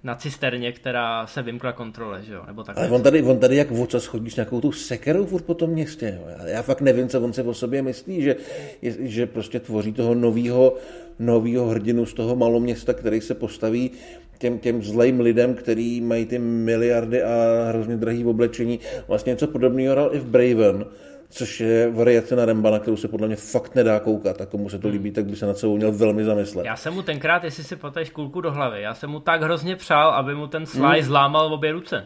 [0.04, 2.44] na cisterně, která se vymkla kontrole, že jo?
[2.48, 2.78] Nebo tak.
[2.78, 5.70] Ale on tady, on tady jak vocas chodí s nějakou tou sekerou furt po tom
[5.70, 6.20] městě.
[6.20, 6.28] Jo.
[6.40, 8.36] Já, já fakt nevím, co on se o sobě myslí, že,
[8.82, 10.76] je, že prostě tvoří toho novýho,
[11.20, 13.92] novýho hrdinu z toho maloměsta, který se postaví
[14.38, 18.80] těm, těm zlejm lidem, který mají ty miliardy a hrozně drahý oblečení.
[19.08, 20.86] Vlastně něco podobného hrál i v Braven,
[21.34, 24.42] což je variace na Remba, na kterou se podle mě fakt nedá koukat.
[24.42, 26.66] A komu se to líbí, tak by se nad sebou měl velmi zamyslet.
[26.66, 29.76] Já jsem mu tenkrát, jestli si poteš kulku do hlavy, já jsem mu tak hrozně
[29.76, 31.02] přál, aby mu ten Sly Hmm.
[31.02, 32.06] zlámal obě ruce.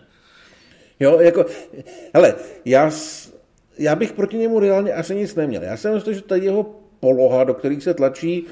[1.00, 1.46] Jo, jako,
[2.14, 2.36] hele,
[2.66, 2.92] já,
[3.78, 5.64] já bych proti němu reálně asi nic neměl.
[5.64, 8.46] Já jsem myslel, že ta jeho poloha, do kterých se tlačí,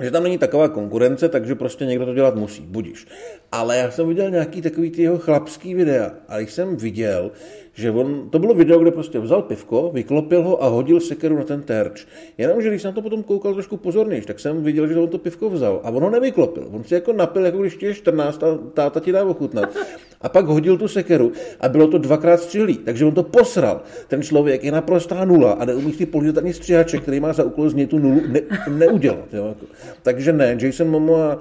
[0.00, 3.06] že tam není taková konkurence, takže prostě někdo to dělat musí, budíš.
[3.52, 7.30] Ale já jsem viděl nějaký takový ty jeho chlapský videa a když jsem viděl,
[7.74, 11.44] že on, to bylo video, kde prostě vzal pivko, vyklopil ho a hodil sekeru na
[11.44, 12.06] ten terč.
[12.38, 15.18] Jenomže když jsem na to potom koukal trošku pozorněji, tak jsem viděl, že on to
[15.18, 16.68] pivko vzal a on ho nevyklopil.
[16.72, 19.76] On si jako napil, jako když ti je 14 a táta ti dá ochutnat.
[20.20, 23.82] A pak hodil tu sekeru a bylo to dvakrát střihlý, takže on to posral.
[24.08, 27.70] Ten člověk je naprostá nula a neumí si položit ani stříhaček, který má za úkol
[27.70, 29.28] z něj tu nulu ne, neudělat.
[29.32, 29.46] Jo?
[29.46, 29.66] Jako.
[30.02, 31.38] Takže ne, Jason Momoa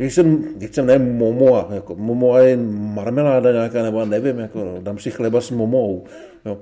[0.00, 4.98] Jason, teď jsem ne Momoa, jako Momoa je marmeláda nějaká, nebo nevím, jako no, dám
[4.98, 6.04] si chleba s Momou.
[6.44, 6.58] Jo.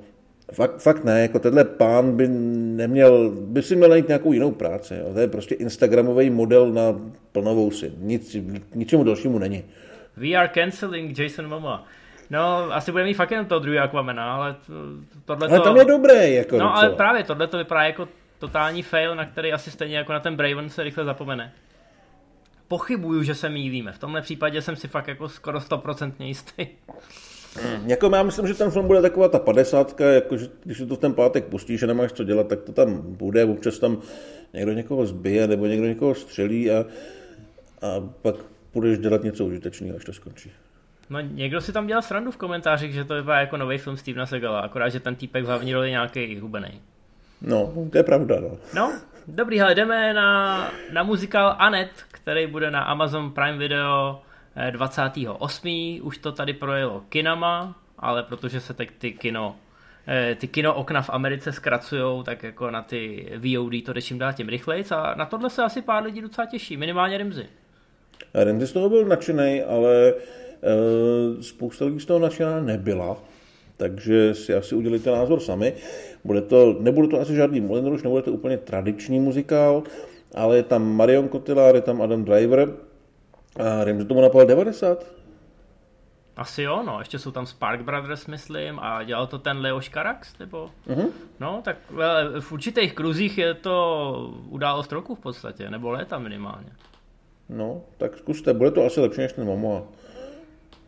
[0.53, 4.95] Fakt, fakt ne, jako tenhle pán by neměl, by si měl najít nějakou jinou práci.
[5.01, 5.13] Jo.
[5.13, 6.83] To je prostě Instagramový model na
[7.33, 7.93] plnovou si.
[7.99, 8.37] Nic,
[8.75, 9.65] ničemu dalšímu není.
[10.17, 11.85] We are canceling Jason Momoa.
[12.31, 14.57] No, asi bude mít fakt jen to druhý Aquamana, ale
[15.25, 16.97] tohle Ale tam je dobrý, jako No, ale docela.
[16.97, 20.71] právě tohle to vypadá jako totální fail, na který asi stejně jako na ten Braven
[20.71, 21.53] se rychle zapomene.
[22.69, 23.93] Pochybuju, že se mýlíme.
[23.93, 26.67] V tomhle případě jsem si fakt jako skoro 100% jistý.
[27.87, 30.99] Jako já myslím, že ten film bude taková ta padesátka, jako že když to v
[30.99, 33.99] ten pátek pustíš a nemáš co dělat, tak to tam bude, občas tam
[34.53, 36.85] někdo někoho zbije nebo někdo někoho střelí a,
[37.83, 38.35] a pak
[38.75, 40.53] budeš dělat něco užitečného, až to skončí.
[41.11, 44.27] No někdo si tam dělal srandu v komentářích, že to vypadá jako nový film Stevena
[44.27, 46.81] Segala, akorát, že ten týpek v hlavní roli nějaký hubený.
[47.43, 48.59] No, to je pravda, no.
[48.75, 48.93] No,
[49.31, 51.91] Dobrý, ale jdeme na, na muzikál Anet,
[52.29, 54.21] který bude na Amazon Prime Video
[54.71, 55.69] 28.
[55.69, 59.57] Eh, Už to tady projelo kinama, ale protože se teď ty kino
[60.09, 64.19] eh, ty kino okna v Americe zkracujou, tak jako na ty VOD to jde čím
[64.19, 67.47] dál tím rychleji a na tohle se asi pár lidí docela těší, minimálně Rimzy.
[68.35, 73.17] Rimzy z toho byl nadšený, ale uh, spousta lidí z toho nadšená nebyla,
[73.77, 75.73] takže si asi udělíte názor sami.
[76.25, 79.83] Bude to, nebude to asi žádný Moulin Rouge, nebude to úplně tradiční muzikál,
[80.35, 82.69] ale je tam Marion Cotillard, je tam Adam Driver
[83.61, 85.07] a Rimzy tomu napal 90.
[86.37, 90.39] Asi jo, no, ještě jsou tam Spark Brothers, myslím, a dělal to ten Leoš Karax,
[90.39, 90.71] nebo?
[90.89, 91.09] Uh-huh.
[91.41, 91.77] No, tak
[92.41, 96.71] v určitých kruzích je to událost roku v podstatě, nebo léta minimálně.
[97.49, 99.83] No, tak zkuste, bude to asi lepší než ten Momoa.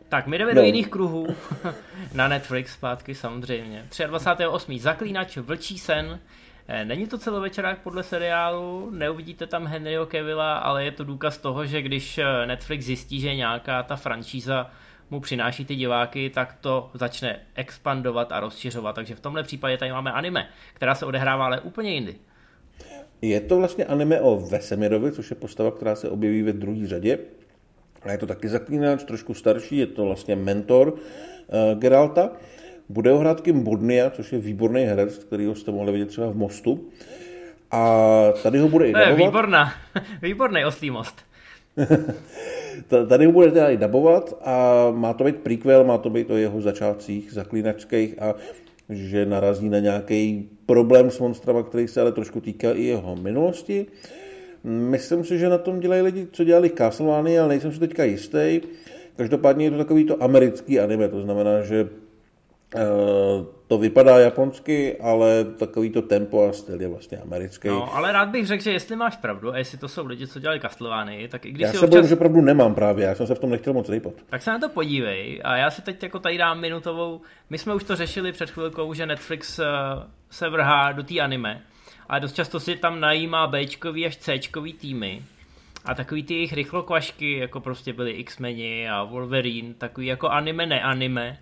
[0.08, 0.60] Tak my jdeme no.
[0.60, 1.26] do jiných kruhů.
[2.14, 3.86] Na Netflix zpátky samozřejmě.
[3.90, 4.80] 23.8.
[4.80, 6.20] Zaklínač Vlčí sen.
[6.68, 11.66] Eh, není to celovečerák podle seriálu, neuvidíte tam Henryho Kevilla, ale je to důkaz toho,
[11.66, 14.70] že když eh, Netflix zjistí, že nějaká ta franšíza
[15.10, 18.94] mu přináší ty diváky, tak to začne expandovat a rozšiřovat.
[18.94, 22.14] Takže v tomhle případě tady máme anime, která se odehrává ale úplně jindy.
[23.22, 27.18] Je to vlastně anime o Vesemirovi, což je postava, která se objeví ve druhé řadě.
[28.02, 30.98] A je to taky zaklínač, trošku starší, je to vlastně mentor uh,
[31.78, 32.30] Geralta.
[32.90, 36.36] Bude ho hrát Kim Bodnia, což je výborný herec, který jste mohli vidět třeba v
[36.36, 36.80] Mostu.
[37.70, 39.16] A tady ho bude i dabovat.
[39.16, 39.72] To je výborná,
[40.22, 41.16] výborný oslý most.
[43.08, 46.36] tady ho bude teda i dabovat a má to být prequel, má to být o
[46.36, 48.34] jeho začátcích zaklínačských a
[48.88, 53.86] že narazí na nějaký problém s monstrama, který se ale trošku týká i jeho minulosti.
[54.64, 58.60] Myslím si, že na tom dělají lidi, co dělali Castlevania, ale nejsem si teďka jistý.
[59.16, 61.88] Každopádně je to takový to americký anime, to znamená, že
[63.66, 67.68] to vypadá japonsky, ale takový to tempo a styl je vlastně americký.
[67.68, 70.40] No, ale rád bych řekl, že jestli máš pravdu a jestli to jsou lidi, co
[70.40, 71.90] dělali Castlevany, tak i když já si se občas...
[71.90, 74.12] bojím, že pravdu nemám právě, já jsem se v tom nechtěl moc rýpat.
[74.26, 77.74] Tak se na to podívej a já si teď jako tady dám minutovou, my jsme
[77.74, 79.64] už to řešili před chvilkou, že Netflix uh,
[80.30, 81.62] se vrhá do té anime
[82.08, 85.22] a dost často si tam najímá Bčkový až Cčkový týmy
[85.84, 90.80] a takový ty jejich rychlokvašky, jako prostě byly X-meni a Wolverine, takový jako anime, ne
[90.80, 91.38] anime,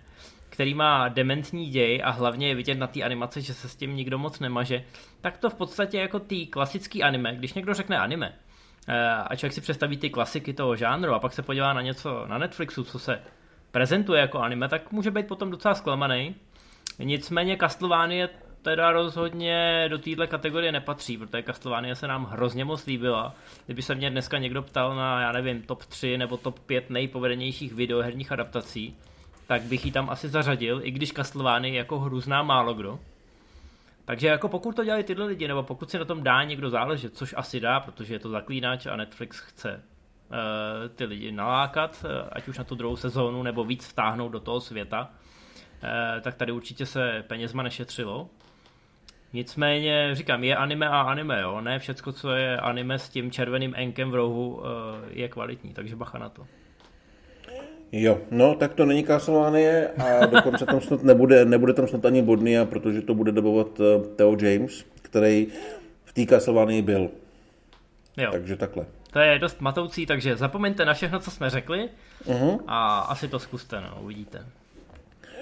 [0.59, 3.95] který má dementní děj a hlavně je vidět na té animaci, že se s tím
[3.95, 4.83] nikdo moc nemaže,
[5.21, 8.33] tak to v podstatě jako ty klasický anime, když někdo řekne anime,
[8.87, 12.25] eh, a člověk si představí ty klasiky toho žánru a pak se podívá na něco
[12.27, 13.21] na Netflixu, co se
[13.71, 16.35] prezentuje jako anime, tak může být potom docela zklamaný.
[16.99, 18.27] Nicméně Castlevania
[18.61, 23.35] teda rozhodně do téhle kategorie nepatří, protože Castlevania se nám hrozně moc líbila.
[23.65, 27.73] Kdyby se mě dneska někdo ptal na, já nevím, top 3 nebo top 5 nejpovedenějších
[27.73, 28.97] videoherních adaptací,
[29.49, 32.99] tak bych ji tam asi zařadil, i když Castlevania jako hru zná málo kdo.
[34.05, 37.17] Takže jako pokud to dělají tyhle lidi, nebo pokud si na tom dá někdo záležet,
[37.17, 42.27] což asi dá, protože je to zaklínač a Netflix chce uh, ty lidi nalákat, uh,
[42.31, 46.51] ať už na tu druhou sezónu, nebo víc vtáhnout do toho světa, uh, tak tady
[46.51, 48.29] určitě se penězma nešetřilo.
[49.33, 51.61] Nicméně, říkám, je anime a anime, jo.
[51.61, 54.63] Ne všecko, co je anime s tím červeným enkem v rohu,
[55.09, 56.47] je kvalitní, takže bacha na to.
[57.91, 62.21] Jo, no tak to není Castlevania a dokonce tam snad nebude, nebude tam snad ani
[62.21, 65.47] Bodnia, protože to bude dobovat uh, Theo James, který
[66.05, 67.09] v té Castlevanii byl.
[68.17, 68.31] Jo.
[68.31, 68.85] Takže takhle.
[69.11, 71.89] To je dost matoucí, takže zapomeňte na všechno, co jsme řekli
[72.25, 72.59] uh-huh.
[72.67, 74.45] a asi to zkuste, no, uvidíte.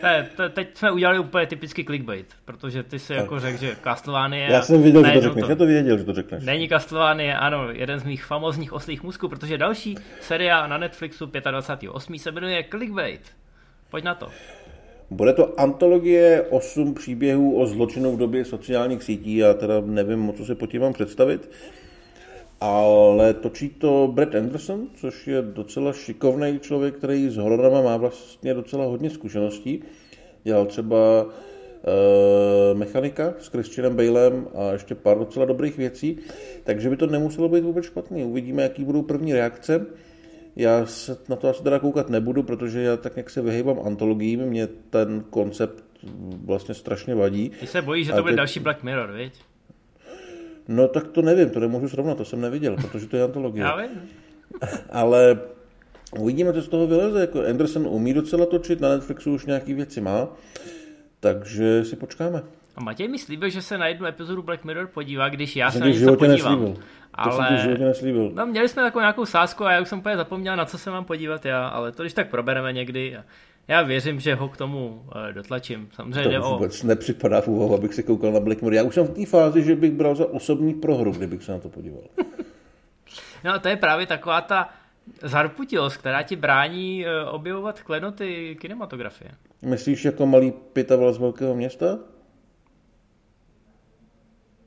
[0.01, 3.75] To je, to, teď jsme udělali úplně typický clickbait, protože ty si jako řekl, že
[3.83, 4.51] Castlevania...
[4.51, 6.45] Já jsem viděl, že to řekneš, to, já to věděl, že to řekneš.
[6.45, 12.19] Není Castlevania, ano, jeden z mých famozních oslých musků, protože další seriál na Netflixu 25.8.
[12.19, 13.21] se jmenuje Clickbait.
[13.89, 14.27] Pojď na to.
[15.09, 20.45] Bude to antologie 8 příběhů o zločinu v době sociálních sítí, já teda nevím, co
[20.45, 21.49] si pod tím mám představit,
[22.61, 28.53] ale točí to Brett Anderson, což je docela šikovný člověk, který s hororama má vlastně
[28.53, 29.83] docela hodně zkušeností.
[30.43, 36.17] Dělal třeba uh, Mechanika s Christianem Balem a ještě pár docela dobrých věcí,
[36.63, 38.23] takže by to nemuselo být vůbec špatný.
[38.23, 39.85] Uvidíme, jaký budou první reakce.
[40.55, 44.39] Já se na to asi teda koukat nebudu, protože já tak nějak se vyhýbám antologiím,
[44.39, 45.83] mě ten koncept
[46.45, 47.51] vlastně strašně vadí.
[47.59, 48.37] Ty se bojíš, že to bude teď...
[48.37, 49.33] další Black Mirror, viď?
[50.67, 53.63] No tak to nevím, to nemůžu srovnat, to jsem neviděl, protože to je antologie.
[53.63, 53.89] Já vím.
[54.89, 55.39] Ale
[56.19, 57.21] uvidíme, co z toho vyleze.
[57.21, 60.27] Jako Anderson umí docela točit, na Netflixu už nějaký věci má,
[61.19, 62.43] takže si počkáme.
[62.75, 65.79] A Matěj mi slíbil, že se na jednu epizodu Black Mirror podívá, když já se
[65.79, 66.31] na něco podívám.
[66.31, 66.83] Neslíbil.
[67.13, 67.31] Ale...
[67.31, 68.31] To jsem životě neslíbil.
[68.33, 70.91] No, měli jsme takovou nějakou sázku a já už jsem úplně zapomněl, na co se
[70.91, 73.17] mám podívat já, ale to když tak probereme někdy.
[73.67, 75.89] Já věřím, že ho k tomu uh, dotlačím.
[75.93, 76.87] Samozřejmě to vůbec o...
[76.87, 78.75] nepřipadá v úvahu, abych se koukal na Blackmore.
[78.75, 81.59] Já už jsem v té fázi, že bych bral za osobní prohru, kdybych se na
[81.59, 82.01] to podíval.
[83.43, 84.69] no a to je právě taková ta
[85.23, 89.31] zarputilost, která ti brání uh, objevovat klenoty kinematografie.
[89.61, 91.99] Myslíš jako malý pitaval z velkého města?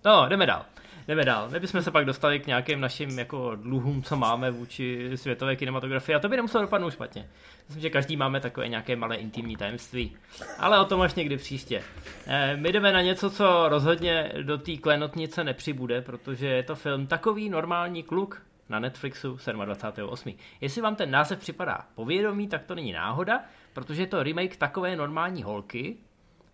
[0.05, 0.64] No, jdeme dál.
[1.11, 1.49] Jdeme dál.
[1.51, 6.17] My bychom se pak dostali k nějakým našim jako dluhům, co máme vůči světové kinematografii
[6.17, 7.29] a to by nemuselo dopadnout špatně.
[7.69, 10.17] Myslím, že každý máme takové nějaké malé intimní tajemství.
[10.59, 11.83] Ale o tom až někdy příště.
[12.27, 17.07] Eh, my jdeme na něco, co rozhodně do té klenotnice nepřibude, protože je to film
[17.07, 20.37] Takový normální kluk na Netflixu 27.8.
[20.61, 23.41] Jestli vám ten název připadá povědomí, tak to není náhoda,
[23.73, 25.97] protože je to remake takové normální holky,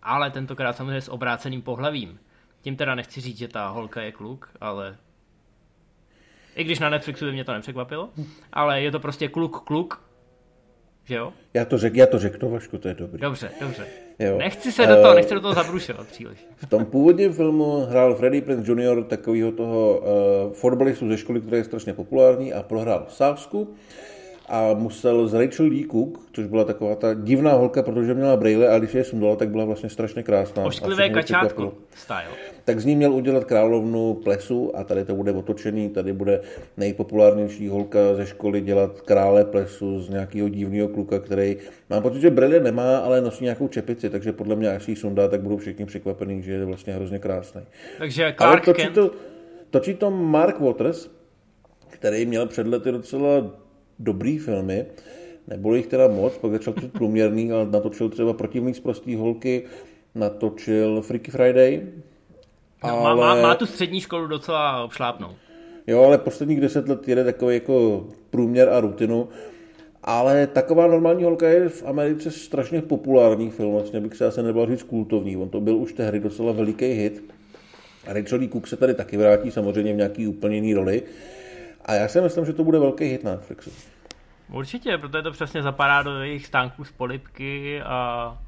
[0.02, 2.18] ale tentokrát samozřejmě s obráceným pohlavím.
[2.60, 4.96] Tím teda nechci říct, že ta holka je kluk, ale
[6.56, 8.10] i když na Netflixu by mě to nepřekvapilo,
[8.52, 10.02] ale je to prostě kluk kluk,
[11.04, 11.32] že jo?
[11.54, 13.20] Já to, řek, já to řeknu, Vašku, to je dobrý.
[13.20, 13.86] Dobře, dobře.
[14.18, 14.38] Jo.
[14.38, 16.46] Nechci se do toho, nechci do toho zabrušovat příliš.
[16.56, 19.04] V tom původním filmu hrál Freddie Prinze Jr.
[19.04, 23.74] takového toho uh, fotbalistu ze školy, který je strašně populární a prohrál sásku
[24.48, 28.68] a musel z Rachel Lee Cook, což byla taková ta divná holka, protože měla brýle
[28.68, 30.64] a když je sundala, tak byla vlastně strašně krásná.
[30.64, 32.24] Ošklivé kačátko style.
[32.64, 36.40] Tak z ní měl udělat královnu plesu a tady to bude otočený, tady bude
[36.76, 41.56] nejpopulárnější holka ze školy dělat krále plesu z nějakého divného kluka, který
[41.90, 45.28] mám pocit, že brýle nemá, ale nosí nějakou čepici, takže podle mě, až ji sundá,
[45.28, 47.60] tak budou všichni překvapení, že je vlastně hrozně krásný.
[47.98, 48.94] Takže Clark točí Kent...
[48.94, 49.10] to,
[49.70, 51.10] točí to Mark Waters,
[51.88, 53.50] který měl před lety docela
[53.98, 54.86] dobrý filmy,
[55.48, 59.62] nebylo jich teda moc, pak začal točit průměrný, ale natočil třeba Protivný z prostý holky,
[60.14, 61.82] natočil Freaky Friday.
[62.84, 63.02] No, ale...
[63.02, 65.28] má, má, má tu střední školu docela obšlápnou.
[65.86, 69.28] Jo, ale posledních deset let jede takový jako průměr a rutinu.
[70.02, 74.66] Ale taková normální holka je v Americe strašně populární film, vlastně bych se asi nebal
[74.66, 75.36] říct kultovní.
[75.36, 77.24] On to byl už tehdy docela veliký hit.
[78.06, 81.02] A Rachel Lee Cook se tady taky vrátí, samozřejmě v nějaký úplně jiný roli.
[81.86, 83.70] A já si myslím, že to bude velký hit na Netflixu.
[84.52, 88.38] Určitě, protože to přesně zapadá do jejich stánků z polipky a,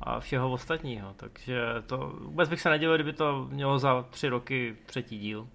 [0.00, 1.14] a všeho ostatního.
[1.16, 5.48] Takže to vůbec bych se nedělal, kdyby to mělo za tři roky třetí díl.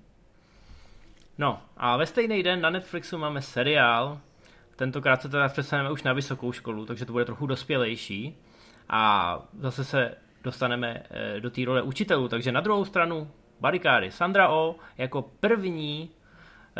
[1.38, 4.19] No a ve stejný den na Netflixu máme seriál,
[4.76, 8.38] tentokrát se teda přestaneme už na vysokou školu, takže to bude trochu dospělejší
[8.89, 14.11] a zase se dostaneme eh, do té role učitelů, takže na druhou stranu barikády.
[14.11, 16.09] Sandra O jako první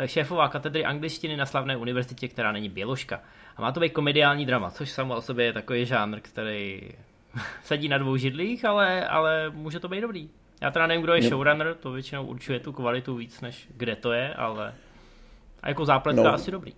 [0.06, 3.20] šéfová katedry angličtiny na slavné univerzitě, která není běložka.
[3.56, 6.80] A má to být komediální drama, což samo o sobě je takový žánr, který
[7.64, 10.30] sedí na dvou židlích, ale, ale může to být dobrý.
[10.60, 14.12] Já teda nevím, kdo je showrunner, to většinou určuje tu kvalitu víc, než kde to
[14.12, 14.74] je, ale
[15.62, 16.34] a jako zápletka no.
[16.34, 16.72] asi dobrý.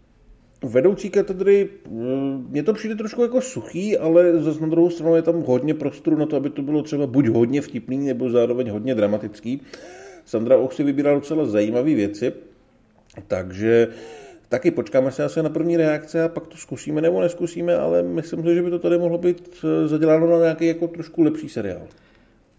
[0.62, 5.22] Vedoucí katedry, mm, mně to přijde trošku jako suchý, ale zase na druhou stranu je
[5.22, 8.94] tam hodně prostoru na to, aby to bylo třeba buď hodně vtipný, nebo zároveň hodně
[8.94, 9.62] dramatický.
[10.24, 12.32] Sandra Och si vybírá docela zajímavé věci.
[13.28, 13.88] Takže
[14.48, 18.42] taky počkáme se asi na první reakce a pak to zkusíme nebo neskusíme, ale myslím
[18.42, 21.88] si, že by to tady mohlo být eh, zaděláno na nějaký jako trošku lepší seriál.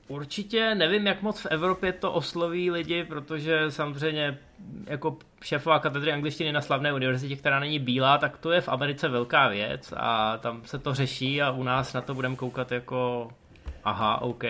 [0.07, 4.37] Určitě nevím, jak moc v Evropě to osloví lidi, protože samozřejmě
[4.85, 9.07] jako šéfová katedry angličtiny na slavné univerzitě, která není bílá, tak to je v Americe
[9.07, 13.29] velká věc a tam se to řeší a u nás na to budeme koukat jako
[13.83, 14.43] aha, OK.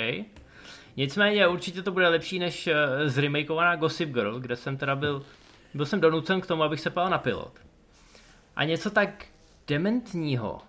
[0.98, 2.76] Nicméně určitě to bude lepší než eh,
[3.10, 5.24] zremakeovaná Gossip Girl, kde jsem teda byl
[5.74, 7.54] byl jsem donucen k tomu, abych se pál na pilot.
[8.56, 9.26] A něco tak
[9.68, 10.62] dementního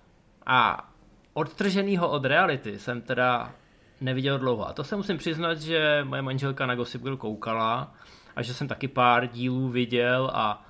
[0.47, 0.91] a
[1.33, 3.53] odtrženého od reality jsem teda
[4.01, 4.69] neviděl dlouho.
[4.69, 7.95] A to se musím přiznat, že moje manželka na Gossip Girl koukala
[8.37, 10.67] a že jsem taky pár dílů viděl a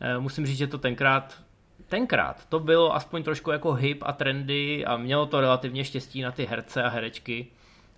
[0.00, 1.42] e, musím říct, že to tenkrát
[1.88, 6.32] tenkrát to bylo aspoň trošku jako hip a trendy a mělo to relativně štěstí na
[6.32, 7.46] ty herce a herečky,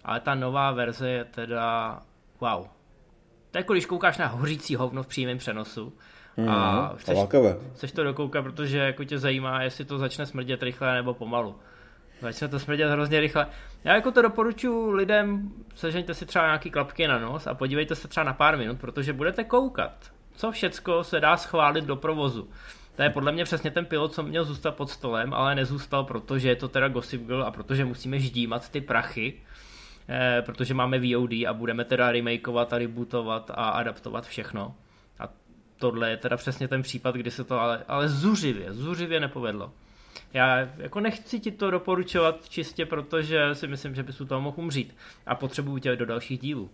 [0.04, 2.00] ale ta nová verze je teda
[2.40, 2.66] wow,
[3.52, 5.92] to je jako když koukáš na hořící hovno v přímém přenosu
[6.36, 7.18] mm, a chceš,
[7.74, 11.56] chceš to dokoukat, protože jako tě zajímá, jestli to začne smrdět rychle nebo pomalu.
[12.20, 13.46] Začne to smrdět hrozně rychle.
[13.84, 18.08] Já jako to doporučuji lidem, sežeňte si třeba nějaký klapky na nos a podívejte se
[18.08, 22.48] třeba na pár minut, protože budete koukat, co všecko se dá schválit do provozu.
[22.96, 26.48] To je podle mě přesně ten pilot, co měl zůstat pod stolem, ale nezůstal, protože
[26.48, 29.34] je to teda Gossip Girl a protože musíme ždímat ty prachy
[30.08, 34.74] eh, protože máme VOD a budeme teda remakeovat a rebootovat a adaptovat všechno.
[35.18, 35.28] A
[35.76, 39.72] tohle je teda přesně ten případ, kdy se to ale, ale zuřivě, zuřivě nepovedlo.
[40.32, 44.60] Já jako nechci ti to doporučovat čistě protože si myslím, že bys u toho mohl
[44.60, 44.96] umřít
[45.26, 46.70] a potřebuju tě do dalších dílů.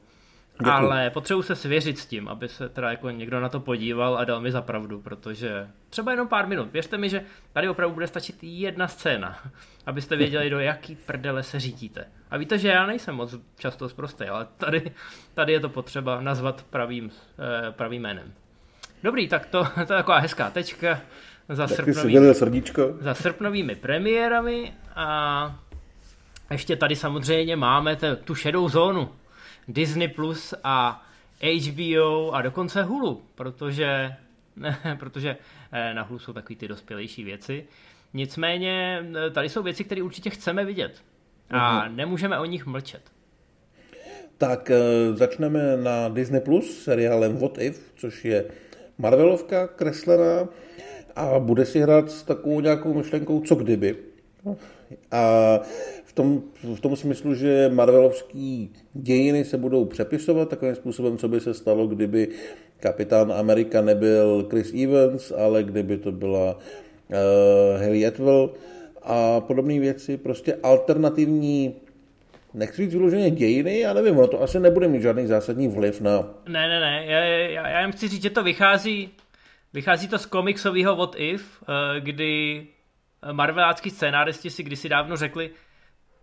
[0.59, 0.71] Děkuji.
[0.71, 4.25] Ale potřebuji se svěřit s tím, aby se teda jako někdo na to podíval a
[4.25, 6.73] dal mi za pravdu, protože třeba jenom pár minut.
[6.73, 9.39] Věřte mi, že tady opravdu bude stačit jedna scéna,
[9.87, 12.05] abyste věděli, do jaký prdele se řídíte.
[12.31, 14.91] A víte, že já nejsem moc často zprostý, ale tady,
[15.35, 18.33] tady je to potřeba nazvat pravým, eh, pravým jménem.
[19.03, 21.01] Dobrý, tak to, to je taková hezká tečka
[21.49, 22.35] za, srpnovými,
[23.01, 25.59] za srpnovými premiérami a
[26.51, 29.09] ještě tady samozřejmě máme te, tu šedou zónu.
[29.69, 31.07] Disney Plus a
[31.69, 34.15] HBO a dokonce Hulu, protože,
[34.57, 35.37] ne, protože
[35.73, 37.65] eh, na Hulu jsou takový ty dospělejší věci.
[38.15, 41.03] Nicméně eh, tady jsou věci, které určitě chceme vidět
[41.51, 41.95] a uh-huh.
[41.95, 43.03] nemůžeme o nich mlčet.
[44.39, 44.79] Tak eh,
[45.13, 48.45] začneme na Disney Plus seriálem What If, což je
[48.99, 50.49] Marvelovka kreslená
[51.17, 53.97] a bude si hrát s takovou nějakou myšlenkou, co kdyby.
[55.11, 55.23] A
[56.19, 56.43] tom,
[56.77, 61.87] v tom smyslu, že Marvelovský dějiny se budou přepisovat takovým způsobem, co by se stalo,
[61.87, 62.29] kdyby
[62.81, 68.55] kapitán Amerika nebyl Chris Evans, ale kdyby to byla uh, Haley Atwell.
[69.03, 71.75] A podobné věci, prostě alternativní
[72.55, 76.25] nechci říct vyloženě dějiny, já nevím, ono to asi nebude mít žádný zásadní vliv na...
[76.49, 79.11] Ne, ne, ne, já, já, já jen chci říct, že to vychází,
[79.73, 82.67] vychází to z komiksového What If, eh, kdy
[83.33, 85.51] marvelácký scénáristi si kdysi dávno řekli,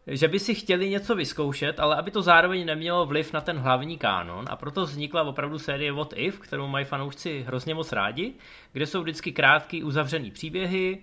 [0.08, 3.97] že by si chtěli něco vyzkoušet, ale aby to zároveň nemělo vliv na ten hlavní
[3.97, 4.45] kánon.
[4.49, 8.34] A proto vznikla opravdu série What If, kterou mají fanoušci hrozně moc rádi,
[8.74, 10.97] kde jsou vždycky krátký uzavřený příběhy,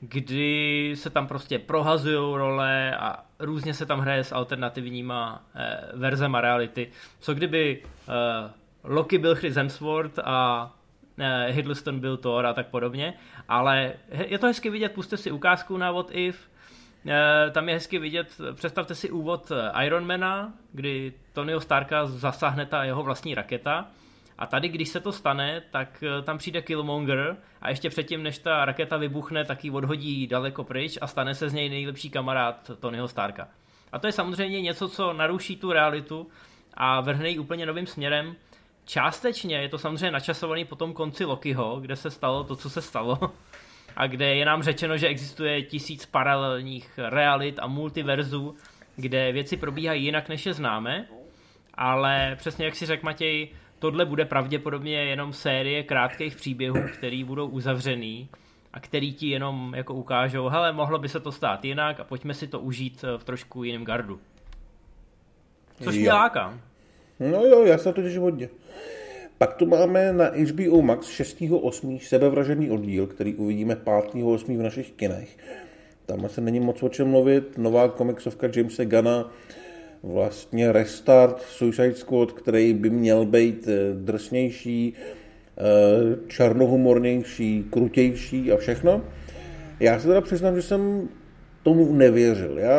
[0.00, 6.40] kdy se tam prostě prohazují role a různě se tam hraje s alternativníma eh, verzema
[6.40, 6.90] reality.
[7.20, 8.50] Co kdyby eh,
[8.84, 10.70] Loki byl Chris Hemsworth a
[11.18, 13.14] eh, Hiddleston byl Thor a tak podobně,
[13.48, 13.92] ale
[14.26, 16.47] je to hezky vidět, puste si ukázku na What If,
[17.50, 19.52] tam je hezky vidět, představte si úvod
[19.84, 23.88] Ironmana, kdy Tonyho Starka zasáhne ta jeho vlastní raketa
[24.38, 28.38] a tady, když se to stane, tak eh, tam přijde Killmonger a ještě předtím, než
[28.38, 32.70] ta raketa vybuchne, tak ji odhodí daleko pryč a stane se z něj nejlepší kamarád
[32.80, 33.48] Tonyho Starka.
[33.92, 36.28] A to je samozřejmě něco, co naruší tu realitu
[36.74, 38.36] a vrhne ji úplně novým směrem.
[38.84, 42.82] Částečně je to samozřejmě načasovaný po tom konci Lokiho, kde se stalo to, co se
[42.82, 43.18] stalo.
[43.96, 48.56] A kde je nám řečeno, že existuje tisíc paralelních realit a multiverzů,
[48.96, 51.06] kde věci probíhají jinak, než je známe.
[51.74, 57.46] Ale přesně jak si řekl Matěj, tohle bude pravděpodobně jenom série krátkých příběhů, který budou
[57.46, 58.28] uzavřený
[58.72, 62.34] a který ti jenom jako ukážou, hele, mohlo by se to stát jinak a pojďme
[62.34, 64.20] si to užít eh, v trošku jiném gardu.
[65.84, 66.60] Což mě láká.
[67.20, 68.48] No jo, já se to těším hodně.
[69.38, 71.98] Pak tu máme na HBO Max 6.8.
[71.98, 74.58] sebevražený oddíl, který uvidíme 5.8.
[74.58, 75.36] v našich kinech.
[76.06, 77.58] Tam asi není moc o čem mluvit.
[77.58, 79.32] Nová komiksovka Jamesa Gana
[80.02, 85.62] vlastně restart Suicide Squad, který by měl být eh, drsnější, eh,
[86.28, 89.02] černohumornější, krutější a všechno.
[89.80, 91.08] Já se teda přiznám, že jsem
[91.62, 92.58] tomu nevěřil.
[92.58, 92.76] Já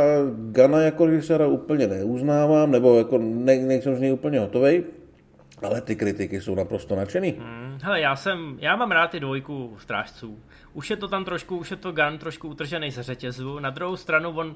[0.52, 4.84] Gana jako režiséra úplně neuznávám, nebo jako ne, nejsem z něj úplně hotový,
[5.64, 7.32] ale ty kritiky jsou naprosto nadšený.
[7.32, 10.40] Hmm, hele, já jsem, já mám rád ty dvojku strážců.
[10.74, 13.60] Už je to tam trošku, už je to Gun trošku utržený ze řetězu.
[13.60, 14.56] Na druhou stranu on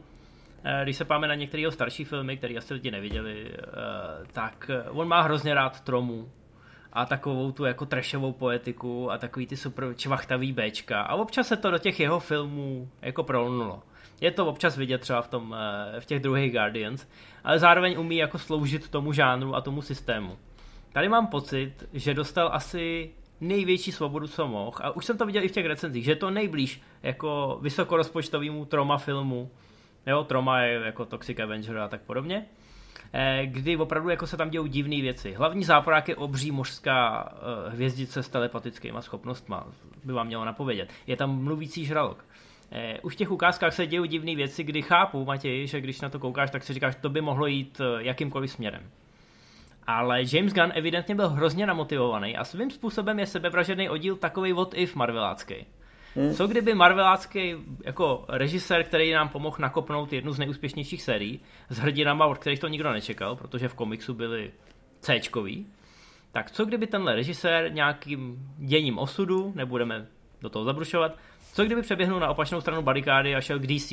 [0.66, 3.62] Eh, když se páme na některé starší filmy, které asi lidi neviděli, eh,
[4.34, 6.32] tak eh, on má hrozně rád Tromu
[6.94, 11.58] a takovou tu jako trashovou poetiku a takový ty super čvachtavý Bčka a občas se
[11.58, 13.84] to do těch jeho filmů jako prolnulo.
[14.22, 15.56] Je to občas vidět třeba v, tom,
[16.00, 17.08] v těch druhých Guardians,
[17.44, 20.38] ale zároveň umí jako sloužit tomu žánru a tomu systému.
[20.94, 24.78] Tady mám pocit, že dostal asi největší svobodu, co mohl.
[24.82, 28.66] A už jsem to viděl i v těch recenzích, že je to nejblíž jako vysokorozpočtovému
[28.66, 29.52] troma filmu,
[30.08, 32.46] jo, Troma je jako Toxic Avenger a tak podobně,
[33.14, 35.34] eh, kdy opravdu jako se tam dějou divné věci.
[35.34, 39.56] Hlavní záporák je obří mořská eh, hvězdice s telepatickými schopnostmi,
[40.04, 40.90] by vám mělo napovědět.
[41.08, 42.26] Je tam mluvící žralok.
[42.72, 46.10] Eh, už v těch ukázkách se dějí divné věci, kdy chápu, Matěj, že když na
[46.10, 48.90] to koukáš, tak si říkáš, to by mohlo jít jakýmkoliv směrem.
[49.88, 54.74] Ale James Gunn evidentně byl hrozně namotivovaný a svým způsobem je sebevražený oddíl takový what
[54.74, 55.66] if marvelácký.
[56.16, 56.34] Hmm.
[56.34, 57.56] Co kdyby Marvelácký
[57.86, 62.68] jako režisér, který nám pomohl nakopnout jednu z nejúspěšnějších sérií s hrdinama, od kterých to
[62.68, 64.52] nikdo nečekal, protože v komiksu byli
[65.00, 65.22] c
[66.32, 70.08] tak co kdyby tenhle režisér nějakým děním osudu, nebudeme
[70.42, 71.18] do toho zabrušovat,
[71.54, 73.92] co kdyby přeběhnul na opačnou stranu barikády a šel k DC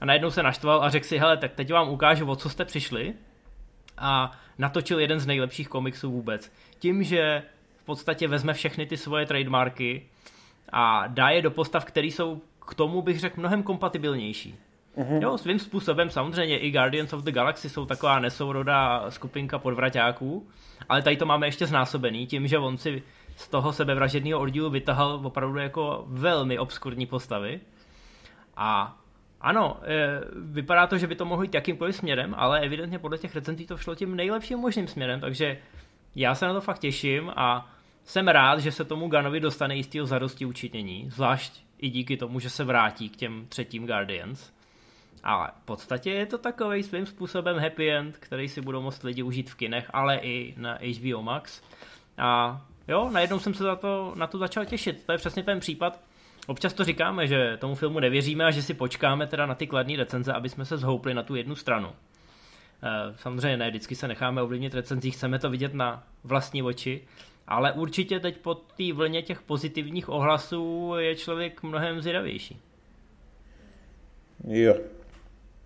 [0.00, 2.64] a najednou se naštval a řekl si, hele, tak teď vám ukážu, o co jste
[2.64, 3.14] přišli
[3.98, 6.52] a natočil jeden z nejlepších komiksů vůbec.
[6.78, 7.42] Tím, že
[7.76, 10.06] v podstatě vezme všechny ty svoje trademarky
[10.72, 14.54] a dá je do postav, které jsou k tomu, bych řekl, mnohem kompatibilnější.
[14.96, 15.22] Uh-huh.
[15.22, 20.48] Jo, svým způsobem samozřejmě i Guardians of the Galaxy jsou taková nesourodá skupinka podvraťáků,
[20.88, 23.02] ale tady to máme ještě znásobený tím, že on si
[23.36, 27.60] z toho sebevražedného oddílu vytahal opravdu jako velmi obskurní postavy.
[28.56, 28.96] A
[29.44, 33.34] ano, e, vypadá to, že by to mohlo jít jakýmkoliv směrem, ale evidentně podle těch
[33.34, 35.58] recenzí to šlo tím nejlepším možným směrem, takže
[36.14, 37.70] já se na to fakt těším a
[38.04, 42.50] jsem rád, že se tomu Ganovi dostane jistého zadosti učinění, zvlášť i díky tomu, že
[42.50, 44.52] se vrátí k těm třetím Guardians.
[45.24, 49.22] Ale v podstatě je to takový svým způsobem happy end, který si budou moct lidi
[49.22, 51.62] užít v kinech, ale i na HBO Max.
[52.18, 55.06] A jo, najednou jsem se za to, na to začal těšit.
[55.06, 56.00] To je přesně ten případ.
[56.46, 59.96] Občas to říkáme, že tomu filmu nevěříme a že si počkáme teda na ty kladné
[59.96, 61.92] recenze, aby jsme se zhoupli na tu jednu stranu.
[62.82, 67.00] Eh, samozřejmě ne, vždycky se necháme ovlivnit recenzí, chceme to vidět na vlastní oči,
[67.46, 72.60] ale určitě teď po té vlně těch pozitivních ohlasů je člověk mnohem zvědavější.
[74.48, 74.74] Jo.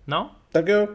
[0.07, 0.31] No?
[0.51, 0.87] Tak jo.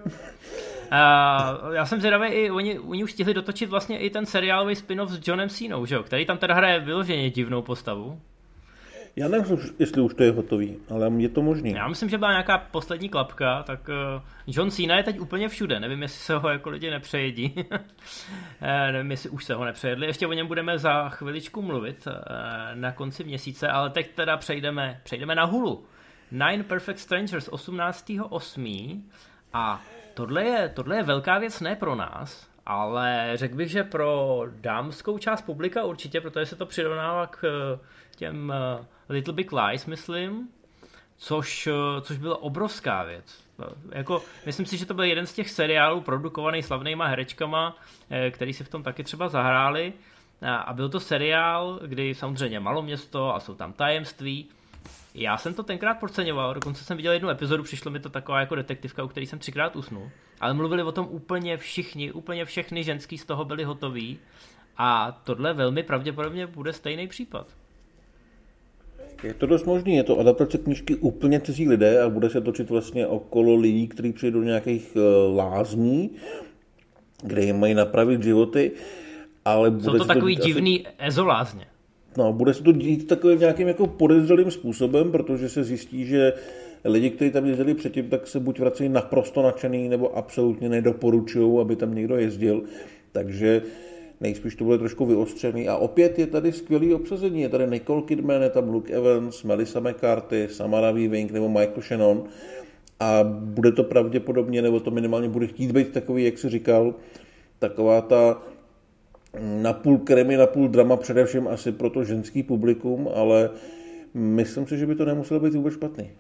[0.93, 5.11] Uh, já jsem zvědavý, i oni, oni už stihli dotočit vlastně i ten seriálový spin-off
[5.11, 6.03] s Johnem Cenou, že jo?
[6.03, 8.21] který tam teda hraje vyloženě divnou postavu.
[9.17, 11.71] Já nevím, jestli už to je hotový, ale je to možný.
[11.71, 15.81] Já myslím, že byla nějaká poslední klapka, tak uh, John Cena je teď úplně všude.
[15.81, 17.55] Nevím, jestli se ho jako lidi nepřejedí.
[18.61, 20.07] Eh, nevím, jestli už se ho nepřejedli.
[20.07, 22.13] Ještě o něm budeme za chviličku mluvit uh,
[22.75, 25.85] na konci měsíce, ale teď teda přejdeme, přejdeme na Hulu.
[26.31, 29.03] Nine Perfect Strangers 18.8.
[29.53, 29.83] A
[30.15, 35.19] tohle je, tohle je velká věc ne pro nás, ale řekl bych, že pro dámskou
[35.19, 37.41] část publika určitě, protože se to přirovnává k
[38.17, 38.53] těm
[39.09, 40.49] Little Big Lies, myslím,
[41.17, 41.69] což,
[42.01, 43.45] což byla obrovská věc.
[43.93, 47.77] Jako, myslím si, že to byl jeden z těch seriálů produkovaný slavnýma herečkama,
[48.11, 49.93] eh, který si v tom taky třeba zahráli.
[50.47, 54.49] A byl to seriál, kdy samozřejmě malo město a jsou tam tajemství.
[55.15, 58.55] Já jsem to tenkrát podceňoval, dokonce jsem viděl jednu epizodu, přišlo mi to taková jako
[58.55, 60.11] detektivka, u který jsem třikrát usnul.
[60.41, 64.19] Ale mluvili o tom úplně všichni, úplně všechny ženský z toho byli hotoví.
[64.77, 67.47] A tohle velmi pravděpodobně bude stejný případ.
[69.25, 72.71] Je to dost možný, je to adaptace knížky úplně cizí lidé a bude se točit
[72.71, 76.11] vlastně okolo lidí, kteří přijdou do nějakých uh, lázní,
[77.23, 78.73] kde jim mají napravit životy,
[79.45, 80.97] ale bude Jsou to takový to divný asi...
[80.99, 81.67] ezolázně.
[82.19, 86.33] No, bude se to dít takovým nějakým jako podezřelým způsobem, protože se zjistí, že
[86.85, 91.77] lidi, kteří tam jezdili předtím, tak se buď vracejí naprosto nadšený, nebo absolutně nedoporučují, aby
[91.77, 92.63] tam někdo jezdil.
[93.13, 93.63] Takže
[94.21, 95.69] nejspíš to bude trošku vyostřený.
[95.69, 97.41] A opět je tady skvělý obsazení.
[97.41, 102.25] Je tady Nicole Kidman, je tam Luke Evans, Melissa McCarthy, Samara Weaving nebo Michael Shannon.
[103.01, 106.95] A bude to pravděpodobně, nebo to minimálně bude chtít být takový, jak si říkal,
[107.59, 108.43] taková ta
[109.41, 113.51] napůl kremi, napůl drama, především asi pro to ženský publikum, ale
[114.15, 116.11] myslím si, že by to nemuselo být vůbec špatný.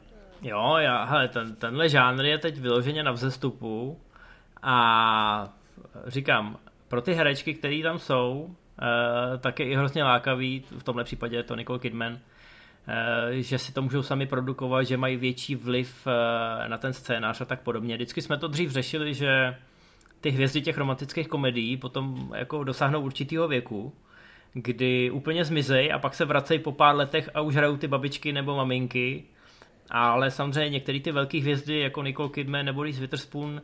[0.42, 3.98] Jo, já, hele, ten, tenhle žánr je teď vyloženě na vzestupu
[4.62, 5.54] a
[6.06, 6.56] říkám,
[6.88, 11.36] pro ty herečky, které tam jsou, uh, tak je i hrozně lákavý, v tomhle případě
[11.36, 12.18] je to Nicole Kidman, uh,
[13.30, 17.44] že si to můžou sami produkovat, že mají větší vliv uh, na ten scénář a
[17.44, 17.94] tak podobně.
[17.94, 19.56] Vždycky jsme to dřív řešili, že
[20.20, 23.92] ty hvězdy těch romantických komedií potom jako dosáhnou určitého věku,
[24.52, 28.32] kdy úplně zmizej a pak se vracejí po pár letech a už hrajou ty babičky
[28.32, 29.24] nebo maminky.
[29.90, 33.62] Ale samozřejmě některé ty velké hvězdy jako Nicole Kidman nebo Reese Witherspoon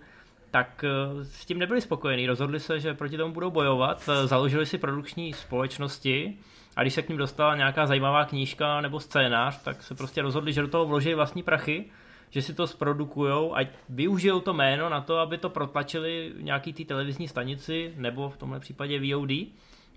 [0.50, 2.26] tak eh, s tím nebyli spokojení.
[2.26, 6.38] Rozhodli se, že proti tomu budou bojovat, eh, založili si produkční společnosti
[6.76, 10.52] a když se k ním dostala nějaká zajímavá knížka nebo scénář, tak se prostě rozhodli,
[10.52, 11.84] že do toho vloží vlastní prachy,
[12.30, 16.84] že si to zprodukujou a využijou to jméno na to, aby to protlačili nějaký té
[16.84, 19.30] televizní stanici nebo v tomhle případě VOD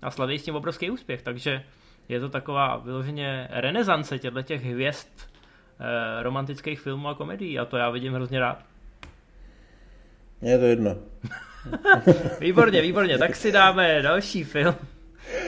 [0.02, 1.22] a slaví s tím obrovský úspěch.
[1.22, 1.64] Takže
[2.08, 7.76] je to taková vyloženě renesance těchto těch hvězd eh, romantických filmů a komedií a to
[7.76, 8.73] já vidím hrozně rád.
[10.44, 10.96] Je to jedno.
[12.40, 13.18] výborně, výborně.
[13.18, 14.74] Tak si dáme další film,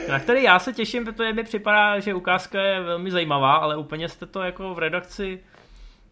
[0.09, 4.09] na který já se těším, protože mi připadá, že ukázka je velmi zajímavá, ale úplně
[4.09, 5.39] jste to jako v redakci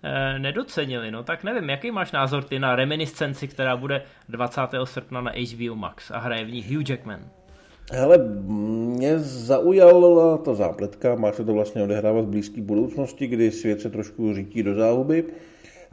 [0.03, 1.11] eh, nedocenili.
[1.11, 4.61] No tak nevím, jaký máš názor ty na reminiscenci, která bude 20.
[4.83, 7.19] srpna na HBO Max a hraje v ní Hugh Jackman.
[7.91, 8.17] Hele,
[8.97, 13.89] mě zaujala ta zápletka, má se to vlastně odehrávat v blízké budoucnosti, kdy svět se
[13.89, 15.23] trošku řítí do záhuby.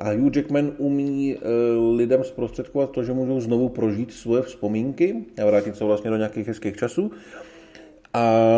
[0.03, 5.47] A Hugh Jackman umí uh, lidem zprostředkovat to, že můžou znovu prožít svoje vzpomínky a
[5.47, 7.11] vrátit se vlastně do nějakých hezkých časů.
[8.15, 8.49] A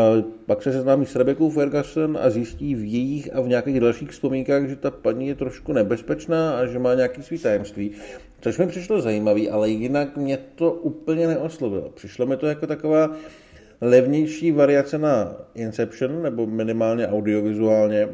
[0.47, 4.69] pak se seznámí s Rebecca Ferguson a zjistí v jejich a v nějakých dalších vzpomínkách,
[4.69, 7.91] že ta paní je trošku nebezpečná a že má nějaký svý tajemství.
[8.41, 11.91] Což mi přišlo zajímavé, ale jinak mě to úplně neoslovilo.
[11.95, 13.11] Přišlo mi to jako taková
[13.81, 18.09] levnější variace na Inception, nebo minimálně audiovizuálně.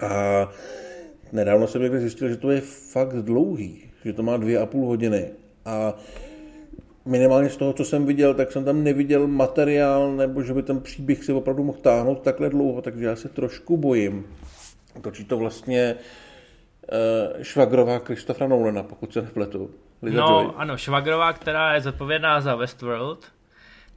[0.00, 0.50] A
[1.32, 4.86] nedávno jsem někde zjistil, že to je fakt dlouhý, že to má dvě a půl
[4.86, 5.30] hodiny
[5.64, 5.94] a
[7.04, 10.80] minimálně z toho, co jsem viděl, tak jsem tam neviděl materiál, nebo že by ten
[10.80, 14.26] příběh si opravdu mohl táhnout takhle dlouho, takže já se trošku bojím.
[15.02, 19.70] Točí to vlastně uh, švagrová Kristofra Nolana, pokud se nepletu.
[20.02, 20.52] Liza no, Joy.
[20.56, 23.32] ano, švagrová, která je zodpovědná za Westworld,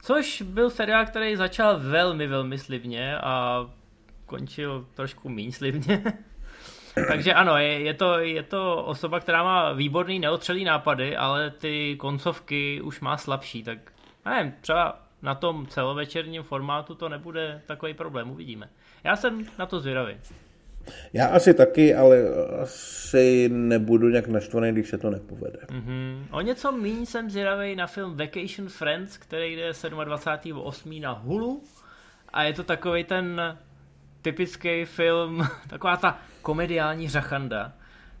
[0.02, 3.66] což byl seriál, který začal velmi, velmi slibně a
[4.26, 6.02] končil trošku méně slibně.
[7.08, 11.96] Takže ano, je, je, to, je to osoba, která má výborný neotřelý nápady, ale ty
[11.96, 13.78] koncovky už má slabší, tak
[14.24, 18.68] nevím, třeba na tom celovečerním formátu to nebude takový problém, uvidíme.
[19.04, 20.14] Já jsem na to zvědavý.
[21.12, 22.18] Já asi taky, ale
[22.62, 25.58] asi nebudu nějak naštvaný, když se to nepovede.
[25.58, 26.24] Mm-hmm.
[26.30, 31.00] O něco méně jsem zvědavý na film Vacation Friends, který jde 27.8.
[31.00, 31.62] na Hulu
[32.32, 33.40] a je to takový ten
[34.22, 37.72] typický film, taková ta komediální řachanda.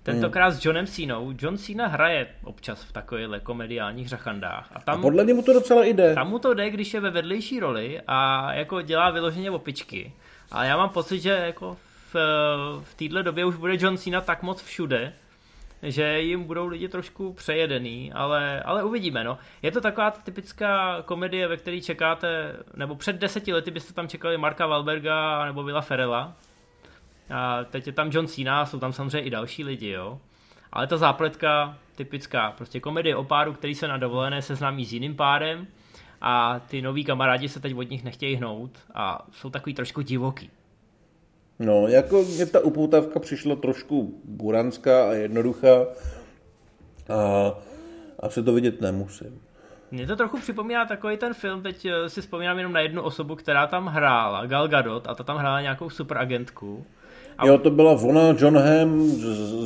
[0.02, 0.60] Tentokrát hmm.
[0.60, 1.34] s Johnem Cenou.
[1.38, 4.68] John Cena hraje občas v takovýchhle komediálních řachandách.
[4.72, 6.14] A, tam, a podle němu to docela jde.
[6.14, 10.12] Tam mu to jde, když je ve vedlejší roli a jako dělá vyloženě opičky.
[10.52, 11.76] A já mám pocit, že jako
[12.12, 12.16] v,
[12.84, 15.12] v této době už bude John Cena tak moc všude,
[15.82, 19.38] že jim budou lidi trošku přejedený, ale, ale uvidíme, no.
[19.62, 24.38] Je to taková typická komedie, ve které čekáte, nebo před deseti lety byste tam čekali
[24.38, 26.32] Marka Valberga nebo Vila Ferela.
[27.34, 30.20] A teď je tam John Cena, jsou tam samozřejmě i další lidi, jo.
[30.72, 35.16] Ale ta zápletka typická, prostě komedie o páru, který se na dovolené seznámí s jiným
[35.16, 35.66] párem
[36.20, 40.50] a ty noví kamarádi se teď od nich nechtějí hnout a jsou takový trošku divoký.
[41.64, 45.86] No, jako mě ta upoutávka přišla trošku buranská a jednoduchá
[47.08, 47.52] a
[48.20, 49.40] asi to vidět nemusím.
[49.92, 53.36] Mně to trochu připomíná takový ten film, teď eh, si vzpomínám jenom na jednu osobu,
[53.36, 56.86] která tam hrála, Gal Gadot, a ta tam hrála nějakou superagentku.
[57.38, 57.46] A...
[57.46, 59.08] Jo, to byla ona, John Hamm,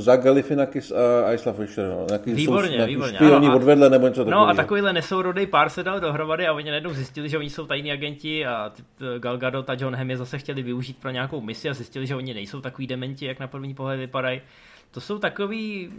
[0.01, 0.93] Zach Galifianakis
[1.27, 1.89] a Isla Fisher.
[1.89, 2.07] No.
[2.09, 3.19] Nějaký výborně, jsou, výborně.
[3.19, 4.47] Ano, a, odvedle nebo něco takového.
[4.47, 7.67] No a takovýhle nesourodý pár se dal dohromady a oni najednou zjistili, že oni jsou
[7.67, 8.73] tajní agenti a
[9.19, 12.17] Gal Gadot a John Hamm je zase chtěli využít pro nějakou misi a zjistili, že
[12.17, 14.41] oni nejsou takový dementi, jak na první pohled vypadají.
[14.91, 15.91] To jsou takový...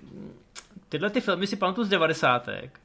[0.90, 2.80] Tyhle ty filmy si pamatuju z devadesátek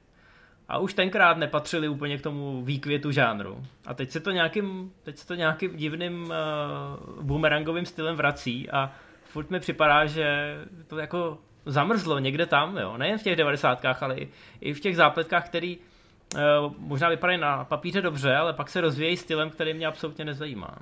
[0.72, 3.64] a už tenkrát nepatřili úplně k tomu výkvětu žánru.
[3.86, 8.92] A teď se to nějakým, teď se to nějakým divným uh, boomerangovým stylem vrací a
[9.24, 10.56] furt mi připadá, že
[10.86, 12.96] to jako zamrzlo někde tam, jo.
[12.96, 14.28] nejen v těch devadesátkách, ale i,
[14.60, 16.40] i v těch zápletkách, který uh,
[16.78, 20.78] možná vypadají na papíře dobře, ale pak se rozvíjejí stylem, který mě absolutně nezajímá.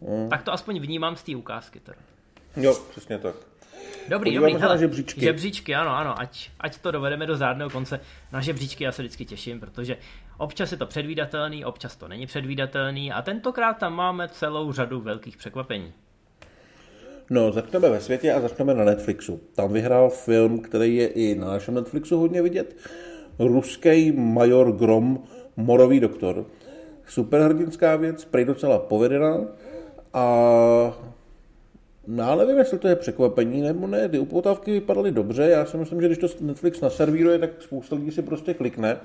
[0.00, 0.28] Mm.
[0.28, 1.80] Tak to aspoň vnímám z té ukázky.
[1.80, 1.98] Teda.
[2.56, 3.34] Jo, přesně tak.
[4.08, 4.62] Dobrý, Podíváme dobrý.
[4.62, 5.20] Hele, na žebříčky.
[5.20, 8.00] Žebříčky, ano, ano, ať, ať to dovedeme do zádného konce.
[8.32, 9.96] Na žebříčky já se vždycky těším, protože
[10.38, 15.36] občas je to předvídatelný, občas to není předvídatelný a tentokrát tam máme celou řadu velkých
[15.36, 15.92] překvapení.
[17.30, 19.40] No, začneme ve světě a začneme na Netflixu.
[19.54, 22.76] Tam vyhrál film, který je i na našem Netflixu hodně vidět.
[23.38, 25.22] Ruský major Grom,
[25.56, 26.46] Morový doktor.
[27.06, 29.38] Superhrdinská věc, prej docela povedená
[30.12, 30.26] a
[32.06, 34.08] No, ale nevím, jestli to je překvapení nebo ne.
[34.08, 35.42] Ty upoutávky vypadaly dobře.
[35.42, 38.96] Já si myslím, že když to Netflix naservíruje, tak spousta lidí si prostě klikne.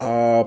[0.00, 0.44] A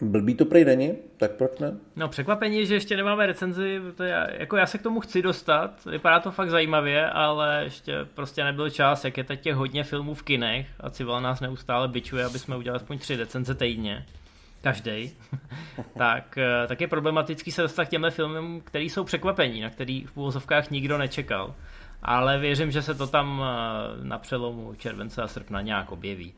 [0.00, 1.76] blbý to prej není, tak proč ne?
[1.96, 5.22] No překvapení je, že ještě nemáme recenzi, to já, jako já se k tomu chci
[5.22, 9.84] dostat, vypadá to fakt zajímavě, ale ještě prostě nebyl čas, jak je teď těch hodně
[9.84, 14.06] filmů v kinech a Civil nás neustále bičuje, aby jsme udělali aspoň tři recenze týdně
[14.60, 15.12] každý,
[15.98, 20.04] tak, eh, tak je problematický se dostat k těmhle filmům, které jsou překvapení, na který
[20.04, 21.54] v úvozovkách nikdo nečekal.
[22.02, 26.34] Ale věřím, že se to tam eh, na přelomu července a srpna nějak objeví.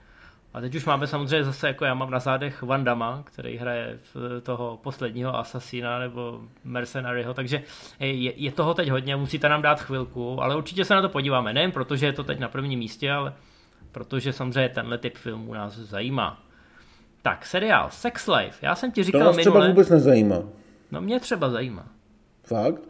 [0.54, 3.98] A teď už máme samozřejmě zase, jako já mám na zádech Vandama, který hraje
[4.42, 7.62] toho posledního Assassina nebo Mercenaryho, takže
[8.00, 11.52] je, je toho teď hodně, musíte nám dát chvilku, ale určitě se na to podíváme,
[11.52, 13.34] nejen protože je to teď na prvním místě, ale
[13.92, 16.42] protože samozřejmě tenhle typ filmů nás zajímá.
[17.22, 18.66] Tak, seriál Sex Life.
[18.66, 19.42] Já jsem ti říkal to minule...
[19.42, 20.42] třeba vůbec nezajímá.
[20.90, 21.86] No mě třeba zajímá.
[22.44, 22.82] Fakt?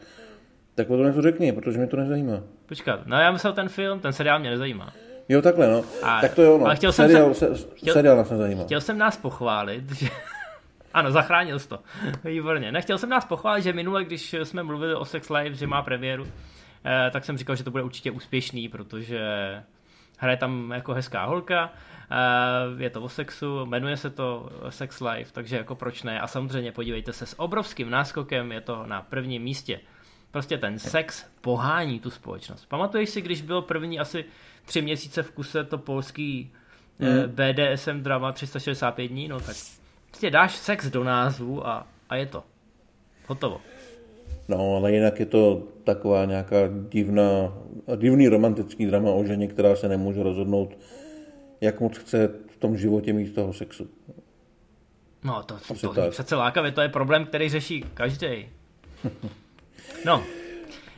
[0.75, 2.41] Tak o to něco řekni, protože mě to nezajímá.
[2.67, 4.93] Počkat, no já myslel ten film, ten seriál mě nezajímá.
[5.29, 5.85] Jo, takhle, no.
[6.03, 6.75] A, tak to jo, no.
[6.75, 8.65] chtěl seriál, jsem se, chtěl, seriál nás nezajímá.
[8.65, 10.09] Chtěl jsem nás pochválit, že...
[10.95, 11.79] Ano, zachránil jsi to.
[12.25, 12.73] Výborně.
[12.73, 16.27] Nechtěl jsem nás pochválit, že minule, když jsme mluvili o Sex Life, že má premiéru,
[16.85, 19.21] eh, tak jsem říkal, že to bude určitě úspěšný, protože
[20.19, 21.73] hraje tam jako hezká holka,
[22.79, 26.21] je to o sexu, jmenuje se to Sex Life, takže jako proč ne?
[26.21, 29.81] A samozřejmě podívejte se, s obrovským náskokem je to na prvním místě.
[30.31, 32.67] Prostě ten sex pohání tu společnost.
[32.67, 34.25] Pamatuješ si, když bylo první asi
[34.65, 36.53] tři měsíce v kuse to polský
[36.99, 37.09] mm.
[37.27, 39.57] BDSM drama 365 dní, no tak
[40.11, 42.45] prostě dáš sex do názvu a, a je to.
[43.27, 43.61] Hotovo.
[44.49, 46.57] No, ale jinak je to taková nějaká
[46.89, 47.53] divná,
[47.97, 50.79] divný romantický drama o ženě, která se nemůže rozhodnout,
[51.63, 53.89] jak moc chce v tom životě mít toho sexu.
[55.25, 58.49] No, to, to, to přece lákavě, to je problém, který řeší každý.
[60.05, 60.25] No,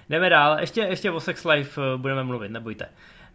[0.09, 2.89] jdeme dál, ještě, ještě o Sex Life eh, budeme mluvit, nebojte.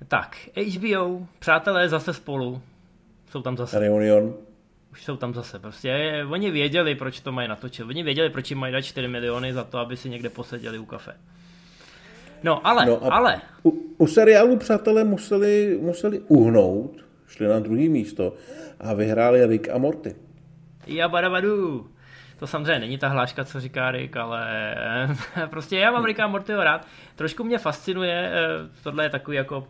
[0.08, 0.38] Tak,
[0.78, 2.62] HBO, přátelé zase spolu,
[3.32, 3.80] jsou tam zase.
[3.80, 4.34] Reunion.
[4.92, 5.60] Už jsou tam zase.
[5.60, 7.86] Prostě oni věděli, proč to mají natočit.
[7.86, 10.86] Oni věděli, proč jim mají dát 4 miliony za to, aby si někde poseděli u
[10.86, 11.16] kafe.
[12.44, 13.42] No, ale, no ale.
[13.64, 18.34] U, u seriálu Přátelé museli, museli uhnout, šli na druhý místo
[18.80, 20.16] a vyhráli Rick a Morty.
[20.88, 21.90] Jabadabadu.
[22.40, 24.46] To samozřejmě není ta hláška, co říká Rick, ale
[25.50, 26.88] prostě já mám Ricka Mortyho rád.
[27.16, 29.68] Trošku mě fascinuje, eh, tohle je takový jako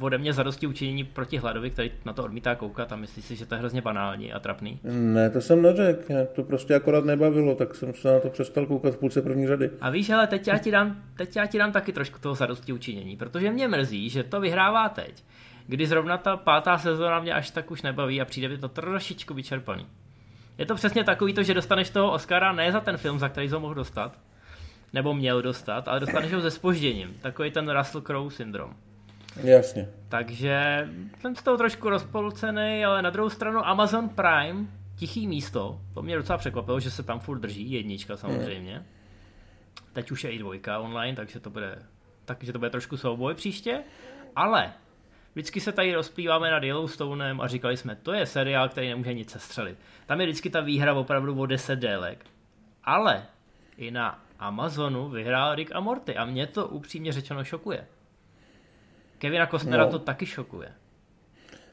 [0.00, 3.46] ode mě zadosti učinění proti hladovi, který na to odmítá koukat a myslí si, že
[3.46, 4.80] to je hrozně banální a trapný.
[4.84, 8.66] Ne, to jsem neřekl, mě to prostě akorát nebavilo, tak jsem se na to přestal
[8.66, 9.70] koukat v půlce první řady.
[9.80, 12.72] A víš, ale teď já ti dám, teď já ti dám taky trošku toho zadosti
[12.72, 15.24] učinění, protože mě mrzí, že to vyhrává teď,
[15.66, 19.34] kdy zrovna ta pátá sezóna mě až tak už nebaví a přijde mi to trošičku
[19.34, 19.86] vyčerpaný.
[20.58, 23.48] Je to přesně takový to, že dostaneš toho Oscara ne za ten film, za který
[23.48, 24.18] ho mohl dostat,
[24.92, 27.14] nebo měl dostat, ale dostaneš ho se spožděním.
[27.20, 28.74] Takový ten Russell Crowe syndrom.
[29.42, 29.88] Jasně.
[30.08, 30.88] Takže
[31.20, 36.16] jsem z toho trošku rozpolcený, ale na druhou stranu Amazon Prime, tichý místo, to mě
[36.16, 38.74] docela překvapilo, že se tam furt drží, jednička samozřejmě.
[38.74, 38.84] Hmm.
[39.92, 41.78] Teď už je i dvojka online, takže to bude,
[42.24, 43.82] takže to bude trošku souboj příště.
[44.36, 44.72] Ale
[45.36, 49.30] Vždycky se tady rozplýváme nad Yellowstonem a říkali jsme, to je seriál, který nemůže nic
[49.30, 49.78] sestřelit.
[50.06, 52.24] Tam je vždycky ta výhra opravdu o 10 délek.
[52.84, 53.26] Ale
[53.76, 57.86] i na Amazonu vyhrál Rick a Morty a mě to upřímně řečeno šokuje.
[59.18, 59.90] Kevina Costnera no.
[59.90, 60.72] to taky šokuje.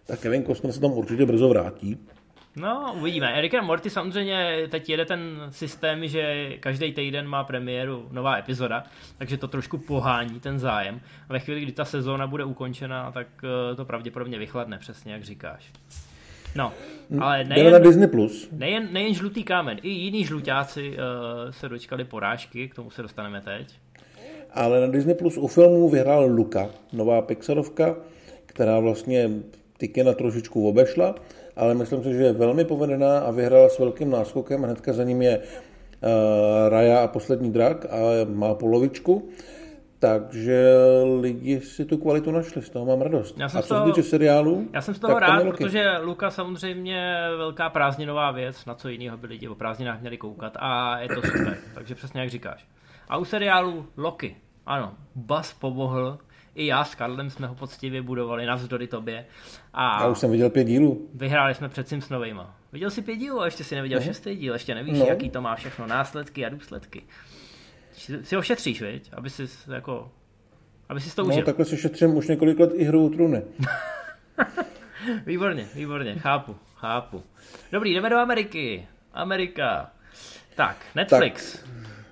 [0.06, 2.08] Tak Kevin Costner se tam určitě brzo vrátí.
[2.56, 3.34] No, uvidíme.
[3.34, 8.84] And Morty samozřejmě teď jede ten systém, že každý týden má premiéru nová epizoda,
[9.18, 11.02] takže to trošku pohání ten zájem.
[11.30, 15.24] A ve chvíli, kdy ta sezóna bude ukončena, tak eh, to pravděpodobně vychladne, přesně jak
[15.24, 15.72] říkáš.
[16.56, 16.74] No,
[17.20, 18.08] ale nejen, na Disney+.
[18.08, 18.50] Plus.
[18.52, 23.42] Nejen, nejen žlutý kámen, i jiní žlutáci uh, se dočkali porážky, k tomu se dostaneme
[23.42, 23.74] teď.
[24.52, 27.96] Ale na Disney Plus u filmu vyhrál Luka, nová Pixarovka,
[28.46, 29.30] která vlastně
[29.78, 31.16] Tykena trošičku obešla
[31.56, 34.64] ale myslím si, že je velmi povedená a vyhrála s velkým náskokem.
[34.64, 36.10] Hnedka za ním je uh,
[36.70, 37.98] Raja a poslední drak a
[38.30, 39.30] má polovičku.
[40.00, 40.68] Takže
[41.22, 43.40] lidi si tu kvalitu našli, z toho mám radost.
[43.40, 47.16] Já jsem a co se týče seriálu, Já jsem z toho rád, protože Luka samozřejmě
[47.38, 51.22] velká prázdninová věc, na co jiného by lidi o prázdninách měli koukat a je to
[51.22, 52.68] super, takže přesně jak říkáš.
[53.10, 54.36] A u seriálu Loki,
[54.66, 56.18] ano, Bas pomohl,
[56.56, 59.26] i já s Karlem jsme ho poctivě budovali navzdory tobě.
[59.74, 61.10] A já už jsem viděl pět dílů.
[61.14, 62.58] Vyhráli jsme před s novejma.
[62.72, 64.06] Viděl jsi pět dílů a ještě si neviděl no.
[64.06, 65.06] šestý díl, ještě nevíš, no.
[65.06, 67.04] jaký to má všechno následky a důsledky.
[68.22, 69.10] Si ho šetříš, viď?
[69.14, 70.12] Aby si jako
[70.90, 71.42] aby si to no, užil.
[71.42, 73.42] No, takhle si šetřím už několik let i hru trůny.
[75.26, 77.24] výborně, výborně, chápu, chápu.
[77.72, 78.88] Dobrý, jdeme do Ameriky.
[79.14, 79.92] Amerika.
[80.56, 81.58] Tak, Netflix.
[81.58, 81.70] Tak.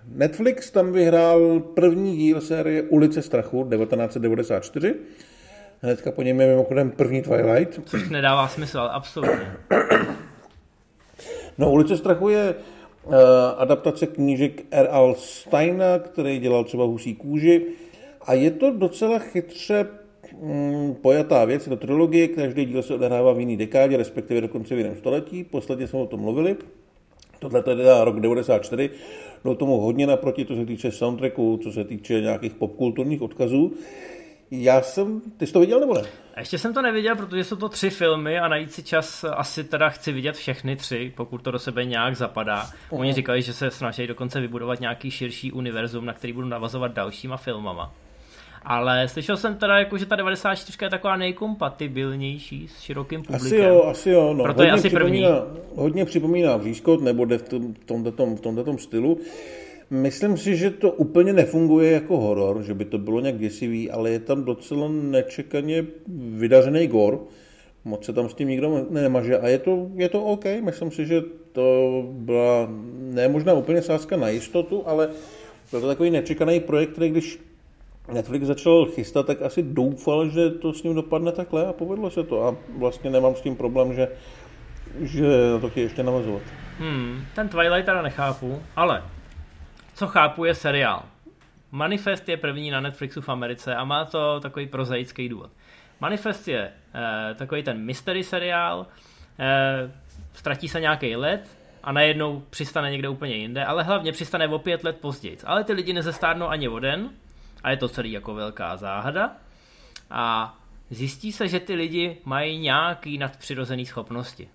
[0.08, 4.96] Netflix tam vyhrál první díl série Ulice strachu 1994.
[5.84, 7.80] Hnedka po něm je mimochodem první Twilight.
[7.86, 9.52] Což nedává smysl, ale absolutně.
[11.58, 12.56] No, Ulice strachu je
[13.04, 13.14] uh,
[13.58, 15.16] adaptace knížek R.L.
[15.18, 17.66] Steina, který dělal třeba Husí kůži.
[18.22, 19.88] A je to docela chytře
[20.42, 24.78] mm, pojatá věc, to trilogie, každý díl se odehrává v jiný dekádě, respektive dokonce v
[24.78, 25.44] jiném století.
[25.44, 26.56] Posledně jsme o tom mluvili.
[27.40, 28.90] Tohle je teda rok 94
[29.44, 33.74] bylo tomu hodně naproti, co se týče soundtracku, co se týče nějakých popkulturních odkazů.
[34.52, 36.02] Já jsem, ty jsi to viděl nebo ne?
[36.38, 39.90] Ještě jsem to neviděl, protože jsou to tři filmy a najít si čas asi teda
[39.90, 42.70] chci vidět všechny tři, pokud to do sebe nějak zapadá.
[42.90, 47.38] Oni říkali, že se snaží dokonce vybudovat nějaký širší univerzum, na který budu navazovat dalšíma
[47.38, 47.94] filmama.
[48.64, 53.48] Ale slyšel jsem teda, jako, že ta 94 je taková nejkompatibilnější s širokým publikem.
[53.48, 54.34] Asi jo, asi jo.
[54.34, 54.44] No.
[54.44, 55.26] Proto hodně je asi první.
[55.76, 57.50] Hodně připomíná Výskot, nebo jde v
[57.86, 59.20] tomto, tom, v tomto tom stylu.
[59.92, 64.10] Myslím si, že to úplně nefunguje jako horor, že by to bylo nějak děsivý, ale
[64.10, 65.86] je tam docela nečekaně
[66.18, 67.20] vydařený gor.
[67.86, 70.46] Moc se tam s tím nikdo nemaže a je to, je to OK.
[70.62, 71.22] Myslím si, že
[71.52, 72.68] to byla
[72.98, 75.10] ne možná úplně sázka na jistotu, ale
[75.72, 77.40] byl to takový nečekaný projekt, který když
[78.14, 82.24] Netflix začal chystat, tak asi doufal, že to s ním dopadne takhle a povedlo se
[82.24, 82.44] to.
[82.48, 84.08] A vlastně nemám s tím problém, že,
[85.02, 85.26] že
[85.62, 86.42] to chtějí ještě navazovat.
[86.80, 89.04] Hmm, ten Twilight teda nechápu, ale
[90.02, 91.04] co chápu je seriál.
[91.72, 95.52] Manifest je první na Netflixu v Americe a má to takový prozaický důvod.
[96.00, 98.88] Manifest je eh, takový ten mystery seriál,
[99.40, 99.92] eh,
[100.34, 104.84] ztratí se nějaký let, a najednou přistane někde úplně jinde, ale hlavně přistane o pět
[104.84, 105.38] let později.
[105.46, 107.10] Ale ty lidi nezestárnou ani o den
[107.64, 109.32] a je to celý jako velká záhada
[110.10, 110.56] a
[110.90, 114.50] zjistí se, že ty lidi mají nějaký nadpřirozený schopnosti.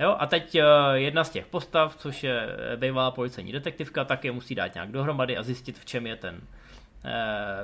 [0.00, 0.62] Jo, a teď uh,
[0.94, 5.36] jedna z těch postav, což je bývalá policejní detektivka, tak je musí dát nějak dohromady
[5.36, 6.40] a zjistit, v čem je ten, uh,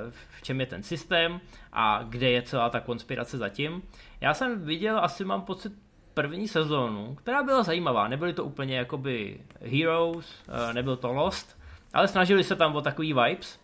[0.09, 1.41] v čem je ten systém
[1.73, 3.81] a kde je celá ta konspirace zatím.
[4.21, 5.73] Já jsem viděl, asi mám pocit,
[6.13, 8.07] první sezónu, která byla zajímavá.
[8.07, 11.59] Nebyly to úplně jakoby Heroes, nebyl to Lost,
[11.93, 13.59] ale snažili se tam o takový vibes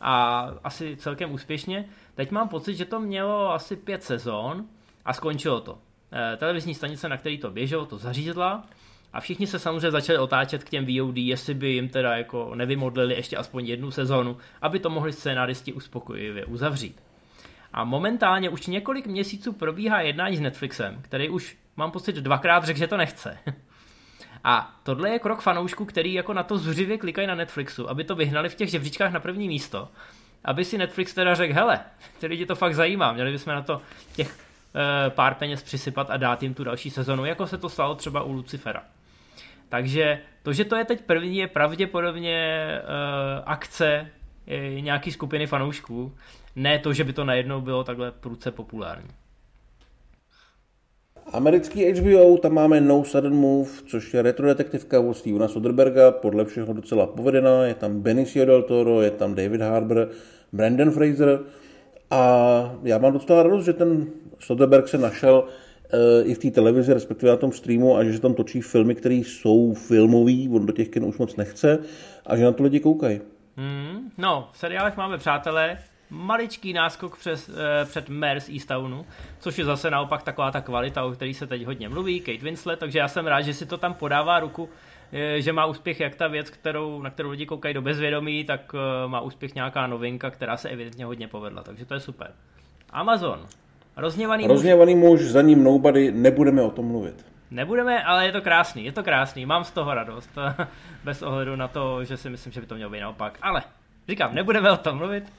[0.00, 1.88] a asi celkem úspěšně.
[2.14, 4.64] Teď mám pocit, že to mělo asi pět sezón
[5.04, 5.78] a skončilo to.
[6.16, 8.64] Eh, televizní stanice, na který to běželo, to zařízla
[9.12, 13.14] a všichni se samozřejmě začali otáčet k těm VOD, jestli by jim teda jako nevymodlili
[13.14, 17.02] ještě aspoň jednu sezónu, aby to mohli scénáristi uspokojivě uzavřít.
[17.72, 22.78] A momentálně už několik měsíců probíhá jednání s Netflixem, který už mám pocit dvakrát řekl,
[22.78, 23.38] že to nechce.
[24.44, 28.14] A tohle je krok fanoušků, který jako na to zuřivě klikají na Netflixu, aby to
[28.14, 29.88] vyhnali v těch žebříčkách na první místo.
[30.44, 31.80] Aby si Netflix teda řekl, hele,
[32.20, 33.82] ty lidi to fakt zajímá, měli bychom na to
[34.16, 34.43] těch
[35.08, 38.32] pár peněz přisypat a dát jim tu další sezonu, jako se to stalo třeba u
[38.32, 38.82] Lucifera.
[39.68, 42.82] Takže to, že to je teď první, je pravděpodobně e,
[43.44, 44.06] akce
[44.46, 46.12] e, nějaký skupiny fanoušků,
[46.56, 49.10] ne to, že by to najednou bylo takhle prudce populární.
[51.32, 56.72] Americký HBO, tam máme No Sudden Move, což je retrodetektivka od Stevena Soderberga, podle všeho
[56.72, 60.08] docela povedená, je tam Benicio del Toro, je tam David Harbour,
[60.52, 61.40] Brandon Fraser
[62.10, 64.06] a já mám docela radost, že ten
[64.44, 68.20] Soderberg se našel uh, i v té televizi, respektive na tom streamu a že se
[68.20, 71.78] tam točí filmy, které jsou filmový, on do těch kin už moc nechce
[72.26, 73.20] a že na to lidi koukají.
[73.56, 75.78] Mm, no, v seriálech máme přátelé,
[76.10, 79.06] maličký náskok přes, eh, před Mers Eastownu,
[79.38, 82.78] což je zase naopak taková ta kvalita, o který se teď hodně mluví, Kate Winslet,
[82.78, 84.68] takže já jsem rád, že si to tam podává ruku,
[85.12, 88.74] eh, že má úspěch jak ta věc, kterou, na kterou lidi koukají do bezvědomí, tak
[88.74, 92.32] eh, má úspěch nějaká novinka, která se evidentně hodně povedla, takže to je super.
[92.90, 93.46] Amazon.
[93.96, 95.20] Rozněvaný, Rozněvaný muž.
[95.20, 97.26] muž, za ním nobody, nebudeme o tom mluvit.
[97.50, 100.30] Nebudeme, ale je to krásný, je to krásný, mám z toho radost,
[101.04, 103.62] bez ohledu na to, že si myslím, že by to mělo být naopak, ale
[104.08, 105.32] Říkám, nebudeme o tom mluvit.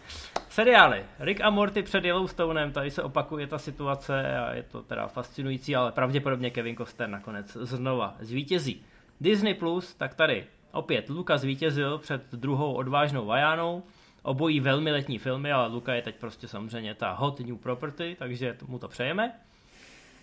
[0.50, 1.04] Seriály.
[1.20, 5.76] Rick a Morty před Yellowstonem, tady se opakuje ta situace a je to teda fascinující,
[5.76, 8.82] ale pravděpodobně Kevin Costner nakonec znova zvítězí.
[9.22, 13.84] Disney Plus, tak tady opět Luka zvítězil před druhou odvážnou Vajánou.
[14.26, 18.58] Obojí velmi letní filmy, ale Luka je teď prostě samozřejmě ta hot new property, takže
[18.68, 19.32] mu to přejeme.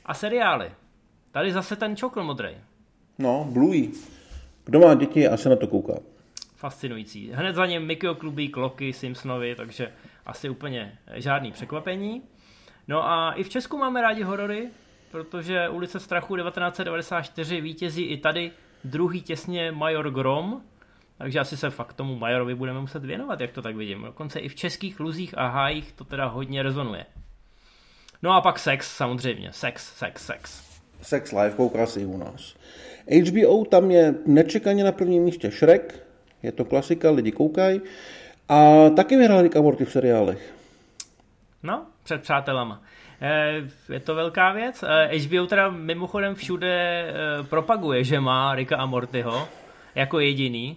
[0.05, 0.73] A seriály.
[1.33, 2.51] Tady zase ten čokl modrý.
[3.19, 3.91] No, Bluey.
[4.65, 5.95] Kdo má děti a se na to kouká
[6.63, 7.31] fascinující.
[7.33, 9.93] Hned za ním Mikio klubí kloky Simpsonovi, takže
[10.27, 12.23] asi úplně žádný překvapení.
[12.89, 14.69] No a i v Česku máme rádi horory,
[15.11, 18.53] protože ulice strachu 1994 vítězí i tady
[18.85, 20.63] druhý těsně Major Grom,
[21.19, 24.03] takže asi se fakt tomu Majorovi budeme muset věnovat, jak to tak vidím.
[24.03, 27.07] Dokonce i v českých luzích a hájích to teda hodně rezonuje.
[28.23, 30.63] No a pak sex samozřejmě, sex, sex, sex.
[31.03, 32.55] Sex Live kouká si u nás.
[33.29, 36.07] HBO tam je nečekaně na prvním místě Shrek,
[36.43, 37.81] je to klasika, lidi koukají.
[38.49, 40.55] A taky vyhrál Rick Morty v seriálech.
[41.63, 42.83] No, před přátelama.
[43.21, 44.85] Eh, je to velká věc.
[45.27, 49.49] HBO eh, teda mimochodem všude eh, propaguje, že má Ricka a Mortyho
[49.95, 50.77] jako jediný.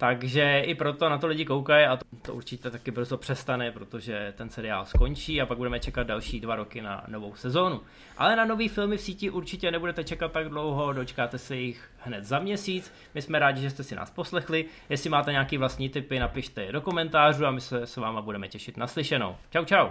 [0.00, 4.34] Takže i proto na to lidi koukají a to, to určitě taky brzo přestane, protože
[4.36, 7.80] ten seriál skončí a pak budeme čekat další dva roky na novou sezónu.
[8.18, 12.24] Ale na nový filmy v síti určitě nebudete čekat tak dlouho, dočkáte se jich hned
[12.24, 12.92] za měsíc.
[13.14, 14.64] My jsme rádi, že jste si nás poslechli.
[14.88, 18.48] Jestli máte nějaký vlastní tipy, napište je do komentářů a my se s váma budeme
[18.48, 19.36] těšit na slyšenou.
[19.50, 19.88] Čau, čau.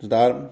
[0.00, 0.50] Zdar.